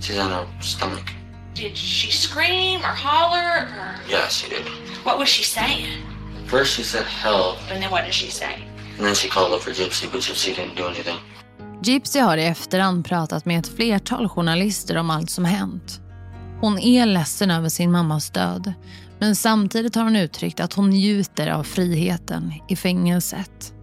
She's 0.01 0.17
on 0.19 0.29
her 0.31 0.45
stomach. 0.61 1.11
Did 1.53 1.77
she 1.77 2.11
scream 2.11 2.79
or 2.81 2.95
holler 2.95 3.67
or 3.79 3.95
Yes, 4.09 4.33
she 4.33 4.49
did. 4.49 4.65
what 5.03 5.17
was 5.19 5.29
she 5.29 5.43
saying? 5.43 5.87
First 6.47 6.75
she 6.75 6.83
said 6.83 7.05
help, 7.05 7.57
And 7.71 7.81
then 7.83 7.91
what 7.91 8.05
did 8.05 8.13
she 8.13 8.29
say? 8.31 8.67
and 8.97 9.05
then 9.07 9.15
she 9.15 9.27
called 9.29 9.53
up 9.53 9.61
for 9.61 9.71
Gypsy, 9.71 10.07
but 10.11 10.21
Gypsy 10.21 10.55
didn't 10.55 10.75
do 10.75 10.85
anything. 10.87 11.17
Gypsy 11.81 12.19
har 12.19 12.37
i 12.37 12.45
efterhand 12.45 13.05
pratat 13.05 13.45
med 13.45 13.59
ett 13.59 13.75
flertal 13.75 14.29
journalister 14.29 14.97
om 14.97 15.09
allt 15.09 15.29
som 15.29 15.45
hänt. 15.45 15.99
Hon 16.61 16.79
är 16.79 17.05
ledsen 17.05 17.51
över 17.51 17.69
sin 17.69 17.91
mammas 17.91 18.29
död 18.29 18.73
men 19.19 19.35
samtidigt 19.35 19.95
har 19.95 20.03
hon 20.03 20.15
uttryckt 20.15 20.59
att 20.59 20.73
hon 20.73 20.89
njuter 20.89 21.47
av 21.47 21.63
friheten 21.63 22.53
i 22.69 22.75
fängelset. 22.75 23.73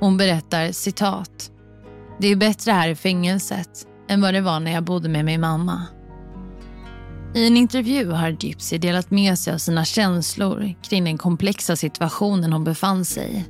Hon 0.00 0.16
berättar 0.16 0.72
citat. 0.72 1.50
Det 2.20 2.28
är 2.28 2.36
bättre 2.36 2.72
här 2.72 2.88
i 2.88 2.94
fängelset 2.94 3.86
än 4.08 4.20
vad 4.20 4.34
det 4.34 4.40
var 4.40 4.60
när 4.60 4.72
jag 4.72 4.84
bodde 4.84 5.08
med 5.08 5.24
min 5.24 5.40
mamma. 5.40 5.82
I 7.34 7.46
en 7.46 7.56
intervju 7.56 8.10
har 8.10 8.36
Gypsy 8.40 8.78
delat 8.78 9.10
med 9.10 9.38
sig 9.38 9.54
av 9.54 9.58
sina 9.58 9.84
känslor 9.84 10.74
kring 10.82 11.04
den 11.04 11.18
komplexa 11.18 11.76
situationen 11.76 12.52
hon 12.52 12.64
befann 12.64 13.04
sig 13.04 13.36
i. 13.36 13.44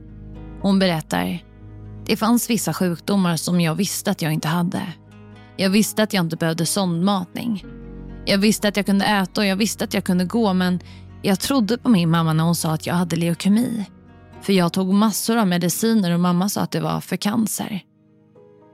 Hon 0.62 0.79
berättar 0.79 1.42
det 2.07 2.16
fanns 2.16 2.50
vissa 2.50 2.74
sjukdomar 2.74 3.37
som 3.37 3.61
jag 3.61 3.74
visste 3.74 4.11
att 4.11 4.22
jag 4.22 4.33
inte 4.33 4.48
hade. 4.48 4.83
Jag 5.57 5.70
visste 5.70 6.03
att 6.03 6.12
jag 6.12 6.24
inte 6.24 6.37
behövde 6.37 6.66
sondmatning. 6.66 7.64
Jag 8.27 8.38
visste 8.38 8.68
att 8.68 8.77
jag 8.77 8.87
kunde 8.87 9.05
äta 9.05 9.40
och 9.40 9.46
jag 9.46 9.57
visste 9.57 9.85
att 9.85 9.94
jag 9.94 10.05
kunde 10.05 10.24
gå 10.24 10.53
men 10.53 10.81
jag 11.24 11.40
trodde 11.40 11.78
på 11.78 11.88
min 11.88 12.10
mamma 12.10 12.32
när 12.32 12.44
hon 12.44 12.54
sa 12.54 12.70
att 12.70 12.87
jag 12.87 12.94
hade 12.94 13.16
leukemi. 13.16 13.87
För 14.42 14.52
jag 14.52 14.72
tog 14.72 14.94
massor 14.94 15.37
av 15.37 15.46
mediciner 15.46 16.14
och 16.14 16.20
mamma 16.20 16.48
sa 16.48 16.60
att 16.60 16.70
det 16.70 16.80
var 16.80 17.00
för 17.00 17.16
cancer. 17.16 17.80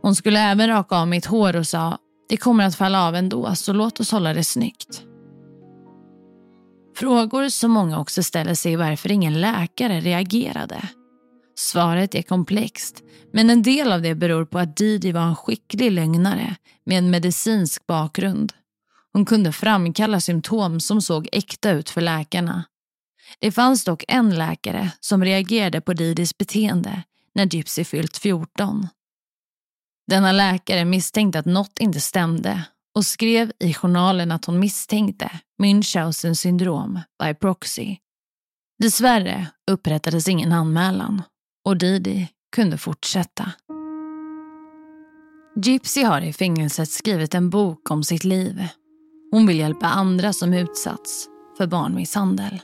Hon 0.03 0.17
skulle 0.17 0.41
även 0.41 0.69
raka 0.69 0.97
av 0.97 1.09
mitt 1.09 1.27
hår 1.27 1.57
och 1.57 1.67
sa 1.67 1.99
det 2.29 2.37
kommer 2.37 2.65
att 2.65 2.75
falla 2.75 3.09
av 3.09 3.17
ändå 3.17 3.55
så 3.55 3.73
låt 3.73 4.01
oss 4.01 4.13
hålla 4.13 4.35
det 4.35 4.45
snyggt. 4.45 5.03
Frågor 6.97 7.49
som 7.49 7.71
många 7.71 7.99
också 7.99 8.23
ställer 8.23 8.55
sig 8.55 8.73
är 8.73 8.77
varför 8.77 9.13
ingen 9.13 9.41
läkare 9.41 10.01
reagerade. 10.01 10.89
Svaret 11.59 12.15
är 12.15 12.23
komplext, 12.23 13.03
men 13.33 13.51
en 13.51 13.63
del 13.63 13.93
av 13.93 14.03
det 14.03 14.15
beror 14.15 14.45
på 14.45 14.59
att 14.59 14.77
Didi 14.77 15.13
var 15.13 15.23
en 15.23 15.37
skicklig 15.37 15.93
lögnare 15.93 16.57
med 16.87 16.99
en 16.99 17.11
medicinsk 17.11 17.87
bakgrund. 17.87 18.53
Hon 19.13 19.25
kunde 19.25 19.53
framkalla 19.53 20.21
symptom 20.21 20.81
som 20.81 21.03
såg 21.03 21.29
äkta 21.33 21.71
ut 21.71 21.91
för 21.91 22.01
läkarna. 22.01 22.65
Det 23.39 23.53
fanns 23.53 23.85
dock 23.85 24.05
en 24.09 24.35
läkare 24.35 24.93
som 25.01 25.25
reagerade 25.25 25.81
på 25.81 25.93
Didis 25.93 26.39
beteende 26.39 27.03
när 27.35 27.55
Gypsy 27.55 27.85
fyllt 27.85 28.17
14. 28.17 28.89
Denna 30.07 30.33
läkare 30.33 30.85
misstänkte 30.85 31.39
att 31.39 31.47
något 31.47 31.79
inte 31.79 32.01
stämde 32.01 32.65
och 32.95 33.07
skrev 33.07 33.53
i 33.59 33.75
journalen 33.75 34.33
att 34.33 34.45
hon 34.45 34.59
misstänkte 34.59 35.31
Münchhausen 35.63 36.35
syndrom 36.35 37.01
by 37.23 37.35
proxy. 37.35 37.97
Dessvärre 38.79 39.47
upprättades 39.71 40.29
ingen 40.29 40.53
anmälan 40.53 41.23
och 41.65 41.77
Didi 41.77 42.29
kunde 42.57 42.79
fortsätta. 42.79 43.53
Gypsy 45.57 46.03
har 46.03 46.21
i 46.21 46.33
fängelset 46.33 46.91
skrivit 46.91 47.35
en 47.35 47.51
bok 47.51 47.91
om 47.91 48.05
sitt 48.05 48.25
liv. 48.25 48.69
Hon 49.31 49.47
vill 49.47 49.59
hjälpa 49.59 49.87
andra 49.87 50.33
som 50.33 50.55
utsatts 50.55 51.27
för 51.59 51.67
barnmisshandel. 51.67 52.61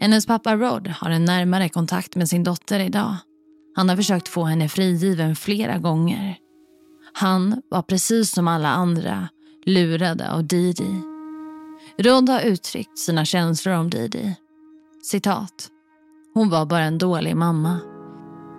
Hennes 0.00 0.26
pappa 0.26 0.56
Rod 0.56 0.88
har 0.88 1.10
en 1.10 1.24
närmare 1.24 1.68
kontakt 1.68 2.16
med 2.16 2.28
sin 2.28 2.44
dotter 2.44 2.80
idag. 2.80 3.16
Han 3.74 3.88
har 3.88 3.96
försökt 3.96 4.28
få 4.28 4.44
henne 4.44 4.68
frigiven 4.68 5.36
flera 5.36 5.78
gånger. 5.78 6.36
Han 7.12 7.62
var 7.70 7.82
precis 7.82 8.30
som 8.30 8.48
alla 8.48 8.68
andra 8.68 9.28
lurade 9.66 10.32
av 10.32 10.46
Didi. 10.46 11.00
Rod 11.98 12.28
har 12.28 12.40
uttryckt 12.40 12.98
sina 12.98 13.24
känslor 13.24 13.74
om 13.74 13.90
Didi. 13.90 14.36
Citat. 15.02 15.68
Hon 16.34 16.50
var 16.50 16.66
bara 16.66 16.84
en 16.84 16.98
dålig 16.98 17.36
mamma. 17.36 17.78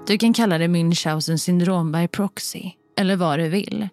Du 0.08 0.18
kan 0.18 0.34
kalla 0.34 0.58
det 0.58 0.68
Münchhausen 0.68 1.38
syndrom 1.38 1.92
by 1.92 2.08
proxy, 2.08 2.72
eller 2.98 3.16
vad 3.16 3.40
du 3.40 3.50
vill. 3.50 3.90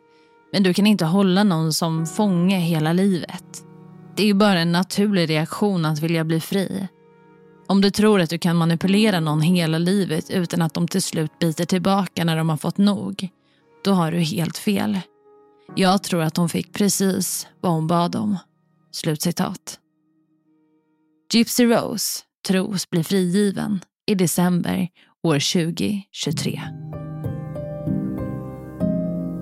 Men 0.52 0.62
du 0.62 0.74
kan 0.74 0.86
inte 0.86 1.04
hålla 1.04 1.44
någon 1.44 1.72
som 1.72 2.06
fånge 2.06 2.58
hela 2.58 2.92
livet. 2.92 3.64
Det 4.16 4.22
är 4.22 4.26
ju 4.26 4.34
bara 4.34 4.60
en 4.60 4.72
naturlig 4.72 5.30
reaktion 5.30 5.84
att 5.84 6.00
vilja 6.00 6.24
bli 6.24 6.40
fri. 6.40 6.88
Om 7.66 7.80
du 7.80 7.90
tror 7.90 8.20
att 8.20 8.30
du 8.30 8.38
kan 8.38 8.56
manipulera 8.56 9.20
någon 9.20 9.42
hela 9.42 9.78
livet 9.78 10.30
utan 10.30 10.62
att 10.62 10.74
de 10.74 10.88
till 10.88 11.02
slut 11.02 11.38
biter 11.38 11.64
tillbaka 11.64 12.24
när 12.24 12.36
de 12.36 12.48
har 12.48 12.56
fått 12.56 12.78
nog, 12.78 13.28
då 13.84 13.92
har 13.92 14.12
du 14.12 14.18
helt 14.18 14.58
fel. 14.58 15.00
Jag 15.76 16.02
tror 16.02 16.22
att 16.22 16.36
hon 16.36 16.48
fick 16.48 16.72
precis 16.72 17.46
vad 17.60 17.72
hon 17.72 17.86
bad 17.86 18.16
om. 18.16 18.36
Slutcitat. 18.92 19.78
Gypsy 21.32 21.64
Rose 21.66 22.22
tros 22.48 22.90
bli 22.90 23.04
frigiven 23.04 23.80
i 24.06 24.14
december 24.14 24.88
år 25.22 25.64
2023. 25.64 26.60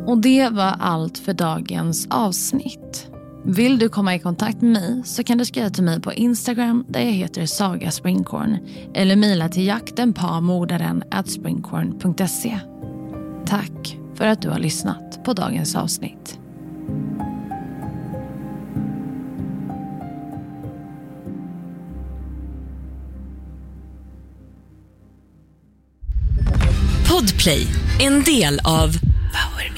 Och 0.09 0.19
det 0.19 0.49
var 0.49 0.75
allt 0.79 1.19
för 1.19 1.33
dagens 1.33 2.07
avsnitt. 2.11 3.11
Vill 3.45 3.79
du 3.79 3.89
komma 3.89 4.15
i 4.15 4.19
kontakt 4.19 4.61
med 4.61 4.73
mig 4.73 5.03
så 5.05 5.25
kan 5.25 5.39
du 5.39 5.45
skriva 5.45 5.71
till 5.71 5.85
mig 5.85 6.01
på 6.01 6.13
Instagram 6.13 6.85
där 6.89 7.01
jag 7.01 7.13
heter 7.13 7.47
Saga 7.47 7.91
Springkorn 7.91 8.59
eller 8.95 9.17
mejla 9.17 9.49
till 9.49 9.67
jaktenpamordaren 9.67 11.05
springkorn.se. 11.27 12.59
Tack 13.47 13.99
för 14.15 14.27
att 14.27 14.43
du 14.43 14.49
har 14.49 14.59
lyssnat 14.59 15.25
på 15.25 15.33
dagens 15.33 15.77
avsnitt. 15.77 16.39
Podplay, 27.09 27.67
en 28.01 28.23
del 28.23 28.61
av 28.65 28.89
Power 29.33 29.69
Media. 29.69 29.78